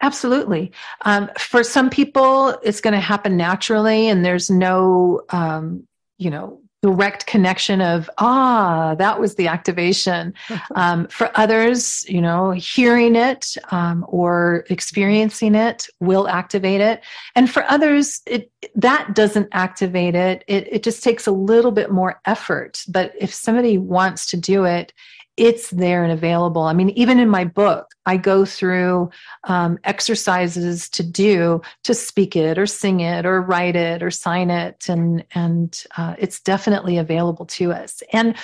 [0.00, 0.72] Absolutely.
[1.02, 6.60] Um, for some people, it's going to happen naturally, and there's no, um, you know,
[6.82, 10.34] direct connection of ah that was the activation.
[10.74, 17.02] Um, for others you know hearing it um, or experiencing it will activate it.
[17.34, 20.44] And for others it that doesn't activate it.
[20.46, 22.84] it it just takes a little bit more effort.
[22.88, 24.92] But if somebody wants to do it
[25.38, 26.62] it's there and available.
[26.62, 29.10] I mean, even in my book, I go through
[29.44, 34.50] um, exercises to do to speak it or sing it or write it or sign
[34.50, 38.02] it, and and uh, it's definitely available to us.
[38.12, 38.36] And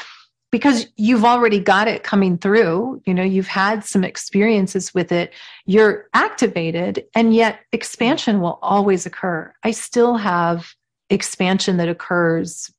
[0.52, 5.32] because you've already got it coming through, you know, you've had some experiences with it,
[5.66, 9.52] you're activated, and yet expansion will always occur.
[9.64, 10.72] I still have
[11.10, 12.72] expansion that occurs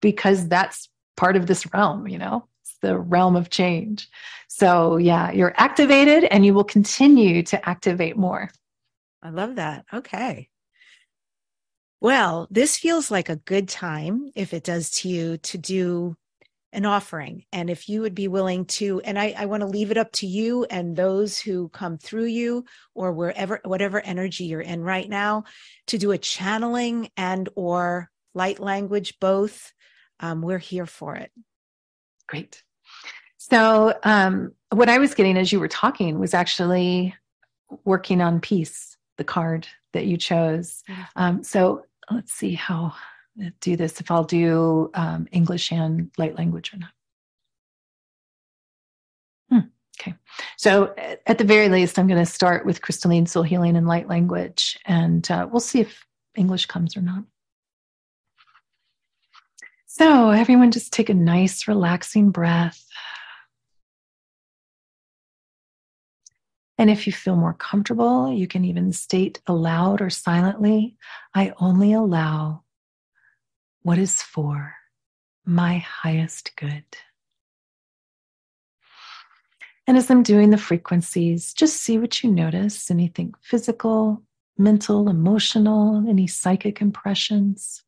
[0.00, 2.48] because that's part of this realm, you know
[2.82, 4.08] the realm of change.
[4.48, 8.50] So, yeah, you're activated and you will continue to activate more.
[9.22, 9.86] I love that.
[9.92, 10.50] Okay.
[12.00, 16.16] Well, this feels like a good time, if it does to you, to do
[16.72, 17.44] an offering.
[17.52, 20.10] And if you would be willing to, and I, I want to leave it up
[20.12, 22.64] to you and those who come through you
[22.94, 25.44] or wherever, whatever energy you're in right now,
[25.88, 29.72] to do a channeling and or light language, both.
[30.18, 31.30] Um, we're here for it.
[32.26, 32.62] Great.
[33.50, 37.12] So, um, what I was getting as you were talking was actually
[37.84, 40.84] working on peace, the card that you chose.
[41.16, 42.94] Um, so, let's see how
[43.60, 46.90] do this if I'll do um, English and light language or not.
[49.50, 49.68] Hmm,
[50.00, 50.14] okay.
[50.56, 50.94] So,
[51.26, 54.78] at the very least, I'm going to start with crystalline soul healing and light language,
[54.84, 57.24] and uh, we'll see if English comes or not.
[59.86, 62.86] So, everyone, just take a nice, relaxing breath.
[66.78, 70.96] And if you feel more comfortable, you can even state aloud or silently
[71.34, 72.64] I only allow
[73.82, 74.74] what is for
[75.44, 76.84] my highest good.
[79.86, 84.22] And as I'm doing the frequencies, just see what you notice anything physical,
[84.56, 87.82] mental, emotional, any psychic impressions.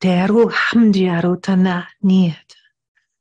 [0.00, 2.55] Deru hamdiaru tana niet.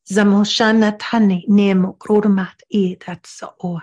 [0.06, 3.82] زموشانة تحني نيم قرورمات إيد أتسأوه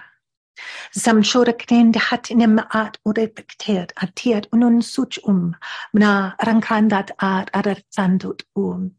[0.93, 5.57] Sam shore knende hat nem em art ure pektet atiert unun such um,
[5.93, 8.95] na rankandat art aratsandut um.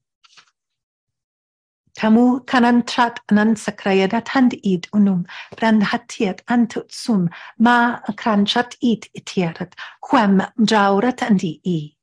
[1.95, 9.73] Tamu kanantrat anan sakrayadat hand id unum, brand hatiet antut sum, ma kranchat id itieret,
[10.01, 11.95] quem jaurat andi i.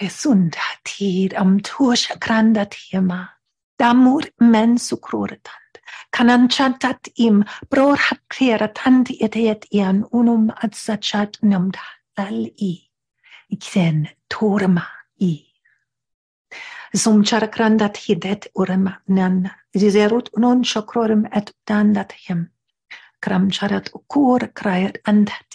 [0.00, 3.28] Gesundhet, amtusha granda tema.
[3.78, 5.74] Damur mensu crurutant.
[6.10, 11.84] Kananchantat im prorhat kreatant eteet ian unum adsachat numda
[12.16, 12.72] tal i.
[13.52, 14.86] Iksen torma
[15.20, 15.44] i.
[16.96, 19.50] Zum chakrandat hidet urma nan.
[19.76, 22.48] Zizerut non chakrorum et dandat him.
[23.20, 25.49] Kram charat ukur krayat andat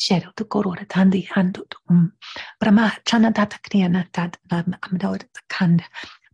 [0.00, 1.90] Shadowtukororatandi andutum.
[1.90, 2.12] Mm.
[2.60, 5.84] Brahma chanadata knena tad nam amdaudat kanda.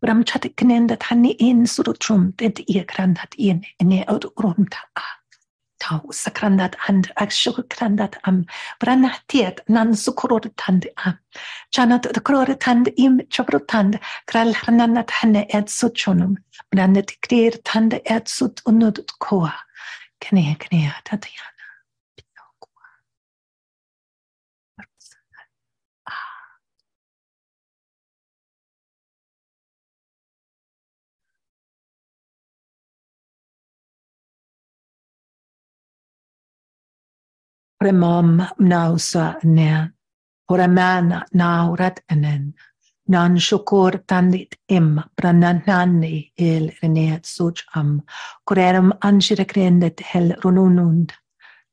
[0.01, 5.01] Bram chate knenda tani in surutrum ted iekrandat in ne odurumta ah.
[5.01, 5.05] a.
[5.81, 8.47] Tau sakrandat and akshukrandat am.
[8.79, 11.19] Branatiet nan sukorotand am.
[11.75, 13.99] Chanat korotand im chaprotand
[14.29, 16.37] kralhananat hane et suchunum.
[16.71, 19.53] Branat krir tand et sut unut koa.
[20.21, 21.56] Knea knea tatian.
[37.83, 39.93] Premam nausa nen.
[40.51, 42.55] Horamana naurat nen.
[43.09, 48.03] Nan shukor tandit im prananani il renet sucham.
[48.49, 51.12] Koreram anshirakrendit hel rununund.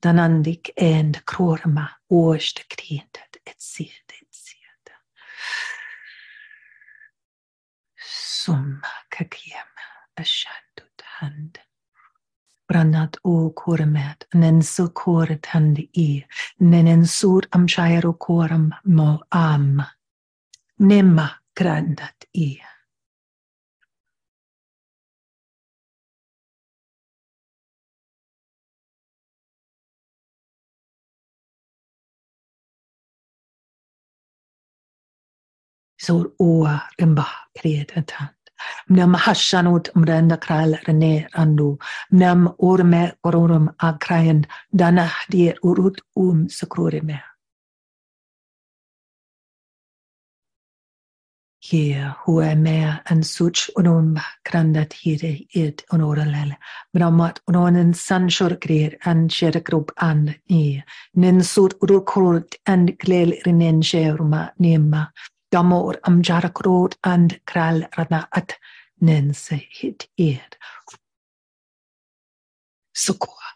[0.01, 4.93] Danandik end krorma årstekrindet ett sede, ett sede.
[8.43, 9.71] Summa kakem
[10.19, 11.62] ashandut hand
[12.67, 16.23] pranathu kormet, nensil koratandi i
[16.59, 19.83] nenensur amchairo koram mo am
[20.79, 22.49] nemma krandat i.
[35.97, 38.33] Sur oa remba kredetan.
[38.89, 41.77] Mnam hashanut mrenda kral rene randu.
[42.13, 44.45] Mnam urme ororum akrayan
[44.75, 47.21] dana die urut um sakrurime.
[51.65, 56.57] Hier hue mea en such unum grandat hire id onoralele.
[56.93, 60.83] Bramat unonen sanshor grir an sheragrup an ni.
[61.15, 65.07] Nin sut urukurt and glel rinen sheruma nema.
[65.53, 68.57] Damor am jarakrod and kral rana at
[69.03, 70.57] nense hit eed.
[72.95, 73.52] Sukua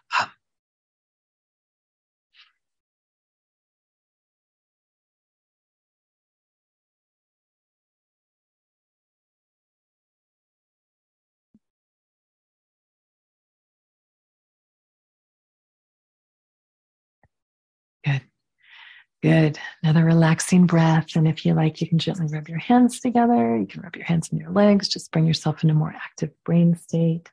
[19.24, 19.57] Good.
[19.82, 21.15] Another relaxing breath.
[21.15, 23.57] And if you like, you can gently rub your hands together.
[23.57, 24.88] You can rub your hands in your legs.
[24.88, 27.30] Just bring yourself into a more active brain state.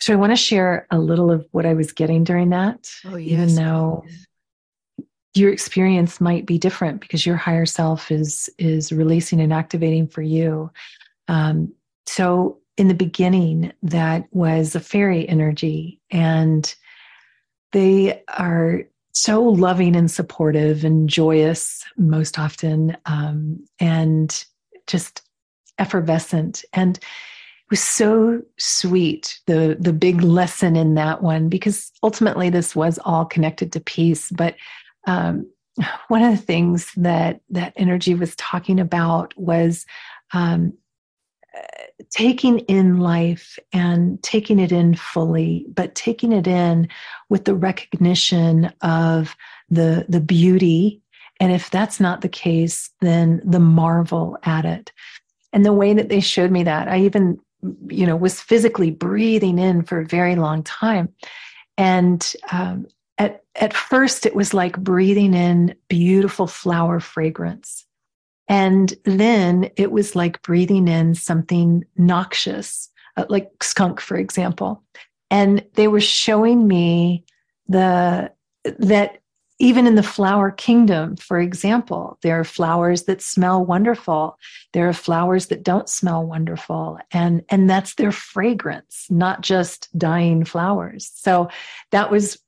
[0.00, 2.90] So I want to share a little of what I was getting during that.
[3.06, 3.32] Oh, yes.
[3.32, 4.04] Even though
[5.34, 10.22] your experience might be different because your higher self is is releasing and activating for
[10.22, 10.70] you.
[11.28, 11.74] Um,
[12.06, 16.74] so in the beginning, that was a fairy energy, and
[17.72, 24.44] they are so loving and supportive and joyous most often um, and
[24.86, 25.22] just
[25.78, 26.64] effervescent.
[26.72, 32.74] And it was so sweet the the big lesson in that one because ultimately this
[32.74, 34.30] was all connected to peace.
[34.30, 34.56] But
[35.06, 35.46] um,
[36.08, 39.86] one of the things that that energy was talking about was
[40.32, 40.72] um,
[42.10, 46.88] taking in life and taking it in fully, but taking it in
[47.28, 49.36] with the recognition of
[49.68, 51.00] the, the beauty.
[51.38, 54.92] And if that's not the case, then the marvel at it.
[55.52, 57.38] And the way that they showed me that, I even,
[57.88, 61.08] you know, was physically breathing in for a very long time.
[61.76, 62.86] And um,
[63.18, 67.84] at, at first, it was like breathing in beautiful flower fragrance.
[68.50, 74.82] And then it was like breathing in something noxious, uh, like skunk, for example.
[75.30, 77.24] And they were showing me
[77.68, 78.32] the
[78.64, 79.20] that
[79.60, 84.36] even in the flower kingdom, for example, there are flowers that smell wonderful.
[84.72, 86.98] There are flowers that don't smell wonderful.
[87.12, 91.12] And, and that's their fragrance, not just dying flowers.
[91.14, 91.50] So
[91.90, 92.38] that was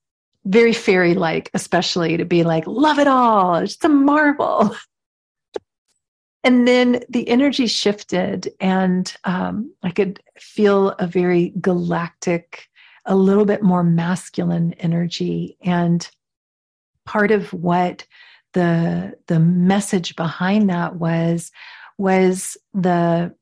[0.47, 3.57] very fairy like, especially to be like, love it all.
[3.57, 4.75] It's a marvel.
[6.45, 12.69] and then the energy shifted and um, i could feel a very galactic
[13.05, 15.57] a little bit more masculine energy.
[15.63, 16.09] And
[17.05, 18.07] part of what
[18.53, 21.51] the the message behind that was
[21.99, 23.35] was the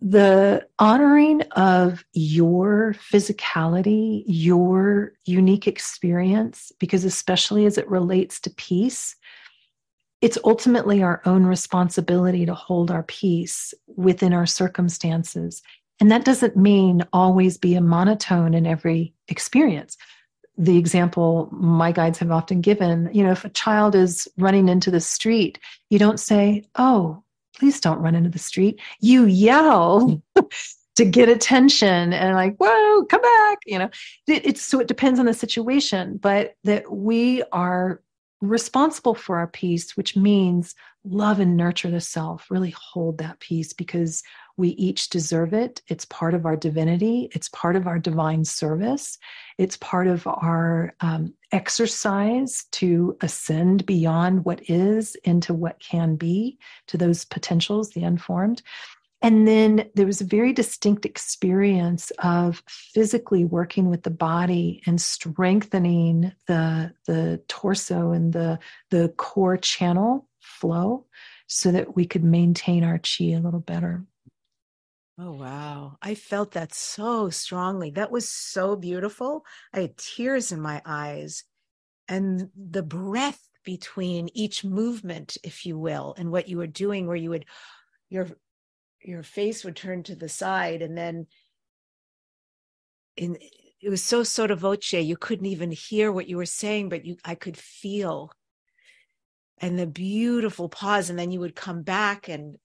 [0.00, 9.16] the honoring of your physicality, your unique experience, because especially as it relates to peace,
[10.26, 15.62] it's ultimately our own responsibility to hold our peace within our circumstances.
[16.00, 19.96] And that doesn't mean always be a monotone in every experience.
[20.58, 24.90] The example my guides have often given, you know, if a child is running into
[24.90, 25.60] the street,
[25.90, 27.22] you don't say, Oh,
[27.56, 28.80] please don't run into the street.
[28.98, 30.20] You yell
[30.96, 33.58] to get attention and like, whoa, come back.
[33.64, 33.90] You know,
[34.26, 38.02] it, it's so it depends on the situation, but that we are
[38.40, 40.74] responsible for our peace, which means
[41.04, 44.22] love and nurture the self, really hold that peace because
[44.56, 45.82] we each deserve it.
[45.88, 49.18] It's part of our divinity, it's part of our divine service,
[49.58, 56.58] it's part of our um, exercise to ascend beyond what is into what can be,
[56.88, 58.62] to those potentials, the unformed.
[59.26, 65.00] And then there was a very distinct experience of physically working with the body and
[65.00, 68.60] strengthening the, the torso and the,
[68.92, 71.06] the core channel flow
[71.48, 74.04] so that we could maintain our chi a little better.
[75.18, 75.98] Oh, wow.
[76.00, 77.90] I felt that so strongly.
[77.90, 79.44] That was so beautiful.
[79.74, 81.42] I had tears in my eyes.
[82.06, 87.16] And the breath between each movement, if you will, and what you were doing, where
[87.16, 87.44] you would,
[88.08, 88.28] your
[89.02, 91.26] your face would turn to the side and then
[93.16, 93.36] in
[93.80, 97.16] it was so sotto voce you couldn't even hear what you were saying but you
[97.24, 98.30] i could feel.
[99.58, 102.56] And the beautiful pause and then you would come back and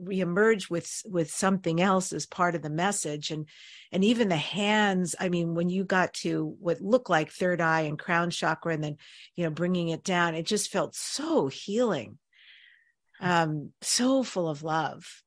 [0.00, 3.30] reemerge with with something else as part of the message.
[3.30, 3.46] And
[3.92, 7.82] and even the hands i mean when you got to what looked like third eye
[7.82, 8.96] and crown chakra and then
[9.36, 12.18] you know bringing it down it just felt so healing.
[13.20, 15.22] Um so full of love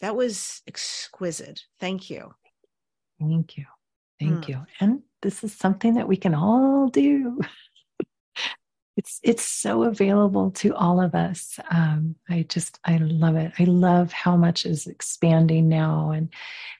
[0.00, 1.62] that was exquisite.
[1.80, 2.34] Thank you.
[3.20, 3.64] Thank you.
[4.20, 4.48] Thank mm.
[4.48, 4.66] you.
[4.80, 7.40] And this is something that we can all do.
[8.96, 11.58] it's it's so available to all of us.
[11.70, 13.52] Um, I just I love it.
[13.58, 16.32] I love how much is expanding now, and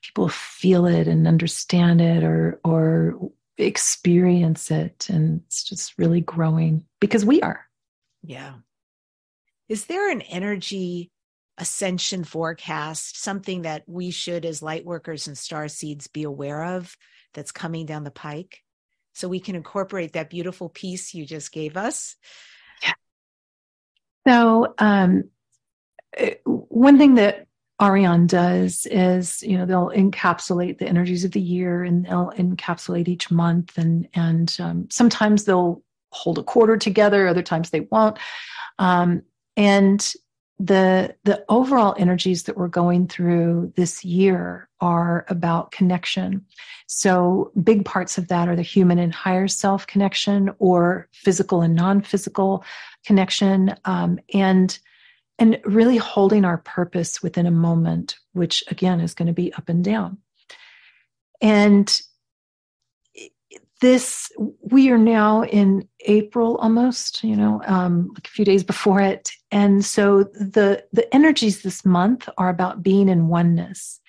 [0.03, 6.85] people feel it and understand it, or or experience it, and it's just really growing
[7.01, 7.66] because we are.
[8.23, 8.55] Yeah.
[9.69, 11.11] Is there an energy
[11.59, 16.97] ascension forecast, something that we should, as light workers and star seeds, be aware of
[17.35, 18.62] that's coming down the pike?
[19.14, 22.16] So we can incorporate that beautiful piece you just gave us.
[22.82, 22.93] Yeah.
[24.26, 25.24] So, um,
[26.16, 27.47] eh, one thing that
[27.80, 33.09] Ariane does is, you know, they'll encapsulate the energies of the year and they'll encapsulate
[33.09, 38.18] each month, and and um, sometimes they'll hold a quarter together, other times they won't.
[38.78, 39.22] Um,
[39.56, 40.12] and
[40.59, 46.44] the the overall energies that we're going through this year are about connection.
[46.86, 51.74] So big parts of that are the human and higher self connection or physical and
[51.74, 52.64] non-physical
[53.06, 54.78] connection um, and
[55.39, 59.68] and really holding our purpose within a moment which again is going to be up
[59.68, 60.18] and down.
[61.40, 62.01] And
[63.80, 64.30] this
[64.60, 69.30] we are now in april almost you know um, like a few days before it.
[69.50, 74.00] And so the the energies this month are about being in oneness.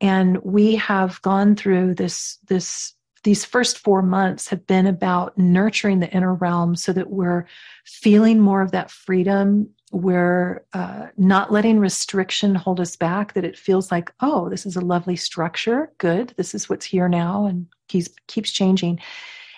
[0.00, 6.00] And we have gone through this this these first four months have been about nurturing
[6.00, 7.46] the inner realm so that we're
[7.86, 13.56] feeling more of that freedom we're uh, not letting restriction hold us back that it
[13.56, 15.92] feels like oh this is a lovely structure.
[15.98, 16.34] Good.
[16.36, 18.98] This is what's here now and keeps keeps changing.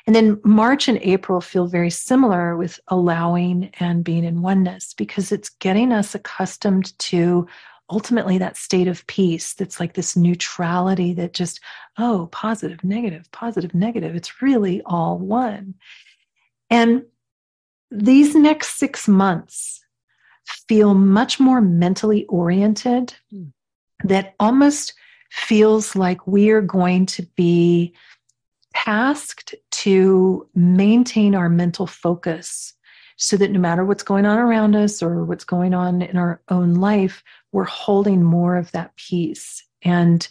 [0.06, 5.32] And then march and april feel very similar with allowing and being in oneness because
[5.32, 7.46] it's getting us accustomed to
[7.88, 11.60] ultimately that state of peace that's like this neutrality that just
[11.96, 14.14] oh positive negative positive negative.
[14.14, 15.74] It's really all one.
[16.68, 17.04] And
[17.90, 19.80] these next six months
[20.46, 23.52] feel much more mentally oriented mm.
[24.04, 24.94] that almost
[25.30, 27.94] feels like we are going to be
[28.74, 32.74] tasked to maintain our mental focus
[33.16, 36.40] so that no matter what's going on around us or what's going on in our
[36.50, 39.64] own life, we're holding more of that peace.
[39.82, 40.26] And,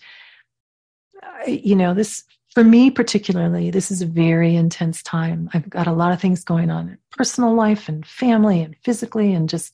[1.47, 2.23] you know, this,
[2.53, 5.49] for me particularly, this is a very intense time.
[5.53, 9.33] I've got a lot of things going on in personal life and family and physically
[9.33, 9.73] and just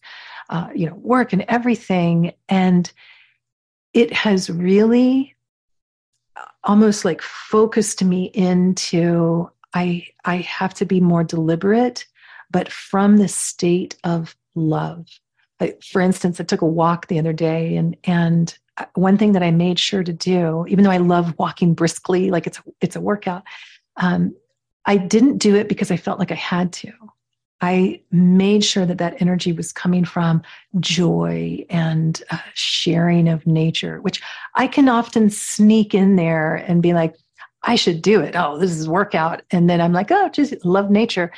[0.51, 2.33] uh, you know, work and everything.
[2.49, 2.91] And
[3.93, 5.35] it has really
[6.63, 12.05] almost like focused me into I I have to be more deliberate,
[12.51, 15.07] but from the state of love.
[15.59, 18.57] Like, for instance, I took a walk the other day, and and
[18.95, 22.47] one thing that I made sure to do, even though I love walking briskly, like
[22.47, 23.43] it's it's a workout,
[23.97, 24.35] um,
[24.85, 26.91] I didn't do it because I felt like I had to.
[27.61, 30.41] I made sure that that energy was coming from
[30.79, 34.21] joy and uh, sharing of nature, which
[34.55, 37.15] I can often sneak in there and be like,
[37.63, 38.35] I should do it.
[38.35, 39.43] Oh, this is workout.
[39.51, 41.31] And then I'm like, oh, just love nature.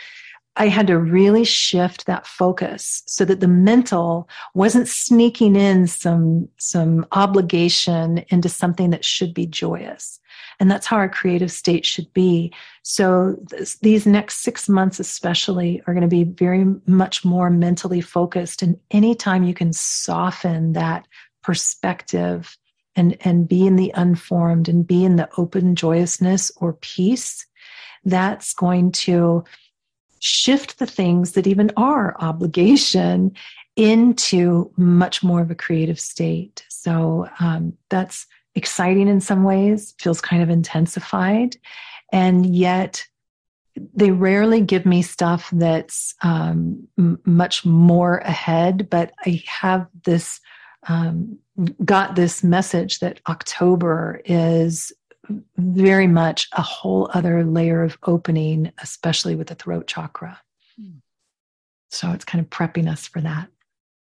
[0.56, 6.48] I had to really shift that focus so that the mental wasn't sneaking in some,
[6.58, 10.20] some obligation into something that should be joyous.
[10.64, 12.54] And that's how our creative state should be.
[12.84, 18.00] So this, these next six months, especially, are going to be very much more mentally
[18.00, 18.62] focused.
[18.62, 21.06] And anytime you can soften that
[21.42, 22.58] perspective
[22.96, 27.46] and, and be in the unformed and be in the open joyousness or peace,
[28.06, 29.44] that's going to
[30.20, 33.34] shift the things that even are obligation
[33.76, 36.66] into much more of a creative state.
[36.70, 41.58] So um, that's exciting in some ways, feels kind of intensified.
[42.12, 43.06] And yet,
[43.96, 50.40] they rarely give me stuff that's um, m- much more ahead, but I have this,
[50.88, 51.40] um,
[51.84, 54.92] got this message that October is
[55.58, 60.40] very much a whole other layer of opening, especially with the throat chakra.
[60.80, 60.98] Hmm.
[61.90, 63.48] So it's kind of prepping us for that.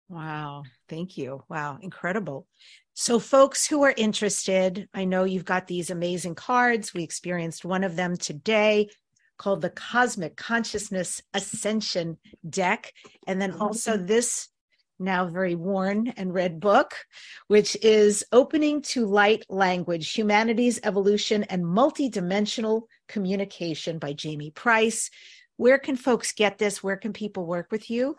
[0.08, 0.64] Wow.
[0.90, 1.44] Thank you.
[1.48, 1.78] Wow.
[1.80, 2.48] Incredible.
[2.94, 6.92] So, folks who are interested, I know you've got these amazing cards.
[6.92, 8.88] We experienced one of them today
[9.38, 12.18] called the Cosmic Consciousness Ascension
[12.48, 12.92] Deck.
[13.28, 14.48] And then also this
[14.98, 16.96] now very worn and read book,
[17.46, 25.08] which is Opening to Light Language Humanity's Evolution and Multidimensional Communication by Jamye Price.
[25.56, 26.82] Where can folks get this?
[26.82, 28.16] Where can people work with you?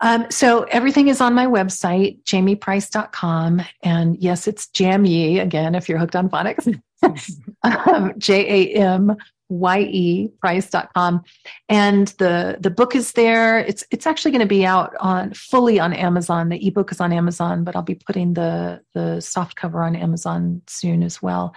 [0.00, 3.62] Um, so everything is on my website, jamyeprice.com.
[3.82, 6.80] And yes, it's Jamye again, if you're hooked on phonics.
[7.62, 9.16] um, J A M
[9.50, 11.22] Y-E price.com.
[11.68, 13.58] And the, the book is there.
[13.58, 16.48] It's, it's actually going to be out on fully on Amazon.
[16.48, 20.62] The ebook is on Amazon, but I'll be putting the, the soft cover on Amazon
[20.68, 21.54] soon as well.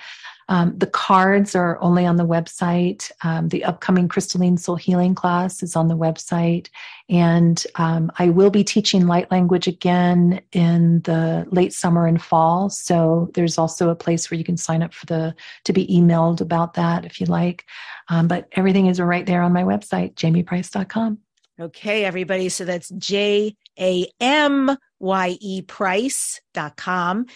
[0.49, 3.11] Um, the cards are only on the website.
[3.23, 6.69] Um, the upcoming crystalline soul healing class is on the website.
[7.09, 12.69] And um, I will be teaching light language again in the late summer and fall.
[12.69, 16.41] So there's also a place where you can sign up for the to be emailed
[16.41, 17.65] about that if you like.
[18.09, 21.19] Um, but everything is right there on my website, jamyeprice.com.
[21.59, 22.49] Okay, everybody.
[22.49, 27.27] So that's J A M Y E Price.com.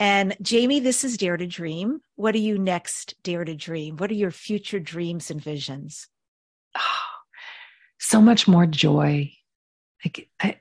[0.00, 2.00] And Jamye, this is Dare to Dream.
[2.14, 3.96] What are you next, Dare to Dream?
[3.96, 6.06] What are your future dreams and visions?
[6.76, 6.80] Oh,
[7.98, 9.32] so much more joy.
[10.04, 10.56] Like I,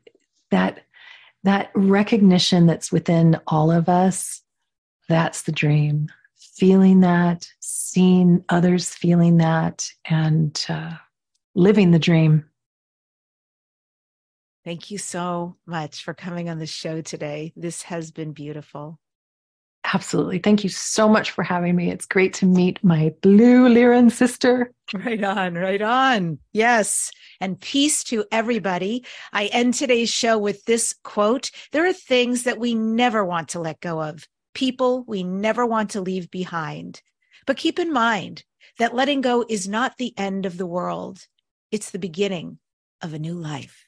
[0.49, 0.85] that
[1.43, 4.41] that recognition that's within all of us,
[5.07, 6.09] that's the dream.
[6.35, 10.93] Feeling that, seeing others feeling that, and uh,
[11.53, 12.45] living the dream.
[14.65, 17.53] Thank you so much for coming on the show today.
[17.55, 18.99] This has been beautiful.
[19.93, 20.39] Absolutely.
[20.39, 21.89] Thank you so much for having me.
[21.89, 24.73] It's great to meet my blue Lyran sister.
[24.93, 26.39] Right on, right on.
[26.53, 27.11] Yes.
[27.39, 29.05] And peace to everybody.
[29.31, 33.59] I end today's show with this quote There are things that we never want to
[33.59, 37.01] let go of, people we never want to leave behind.
[37.45, 38.43] But keep in mind
[38.79, 41.19] that letting go is not the end of the world,
[41.71, 42.59] it's the beginning
[43.01, 43.85] of a new life.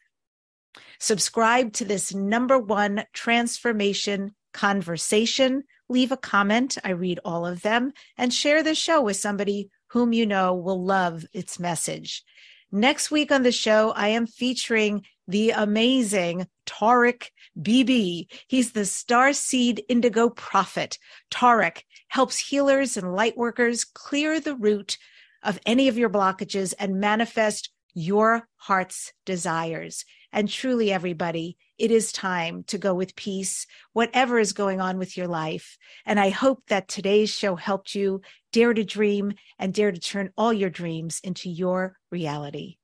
[0.99, 6.77] Subscribe to this number one transformation conversation leave a comment.
[6.83, 10.83] I read all of them and share the show with somebody whom you know will
[10.83, 12.23] love its message.
[12.71, 17.29] Next week on the show, I am featuring the amazing Tarek
[17.59, 18.29] Bibi.
[18.47, 20.99] He's the Star Seed Indigo Prophet.
[21.31, 24.97] Tarek helps healers and light workers clear the root
[25.41, 30.05] of any of your blockages and manifest your heart's desires.
[30.31, 35.17] And truly, everybody, it is time to go with peace, whatever is going on with
[35.17, 35.77] your life.
[36.05, 38.21] And I hope that today's show helped you
[38.51, 42.77] dare to dream and dare to turn all your dreams into your reality.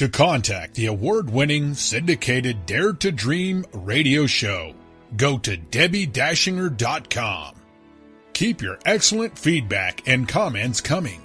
[0.00, 4.72] To contact the award winning syndicated Dare to Dream radio show,
[5.14, 7.59] go to DebbiDachinger.com.
[8.40, 11.20] Keep your excellent feedback and comments coming.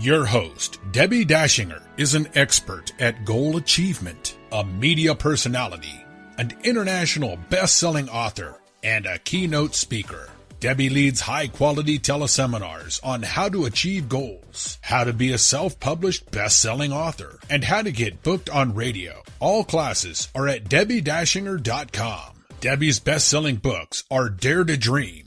[0.00, 6.04] Your host, Debbi Dachinger, is an expert at goal achievement, a media personality,
[6.38, 10.28] an international best-selling author, and a keynote speaker.
[10.58, 15.78] Debbi leads high quality teleseminars on how to achieve goals, how to be a self
[15.78, 19.22] published best selling author, and how to get booked on radio.
[19.38, 22.32] All classes are at DebbiDachinger.com.
[22.60, 25.25] Debbi's best selling books are Dare to Dream,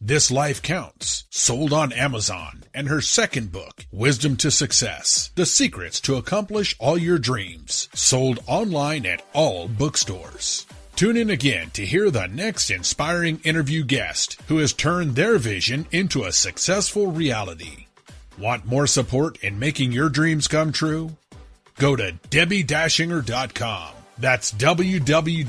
[0.00, 6.00] this Life Counts, sold on Amazon, and her second book, Wisdom to Success The Secrets
[6.02, 10.66] to Accomplish All Your Dreams, sold online at all bookstores.
[10.96, 15.86] Tune in again to hear the next inspiring interview guest who has turned their vision
[15.92, 17.86] into a successful reality.
[18.38, 21.16] Want more support in making your dreams come true?
[21.78, 23.92] Go to DebbiDachinger.com.
[24.18, 25.46] That's www.debbi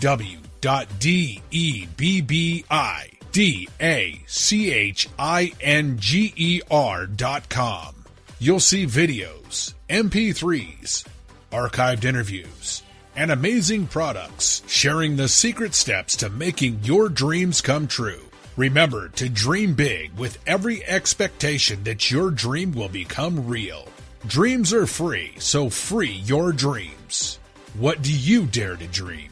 [3.37, 7.93] D A C H I N G E R dot com.
[8.39, 11.05] You'll see videos, MP3s,
[11.51, 12.81] archived interviews,
[13.15, 18.23] and amazing products sharing the secret steps to making your dreams come true.
[18.55, 23.87] Remember to dream big with every expectation that your dream will become real.
[24.25, 27.37] Dreams are free, so free your dreams.
[27.75, 29.29] What do you dare to dream?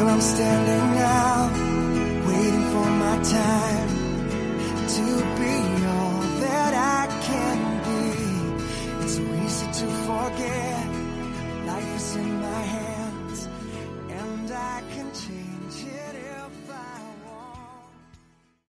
[0.00, 1.50] Here I'm standing now,
[2.26, 3.88] waiting for my time
[4.96, 5.04] to
[5.38, 5.56] be
[5.94, 9.04] all that I can be.
[9.04, 10.69] It's so easy to forget.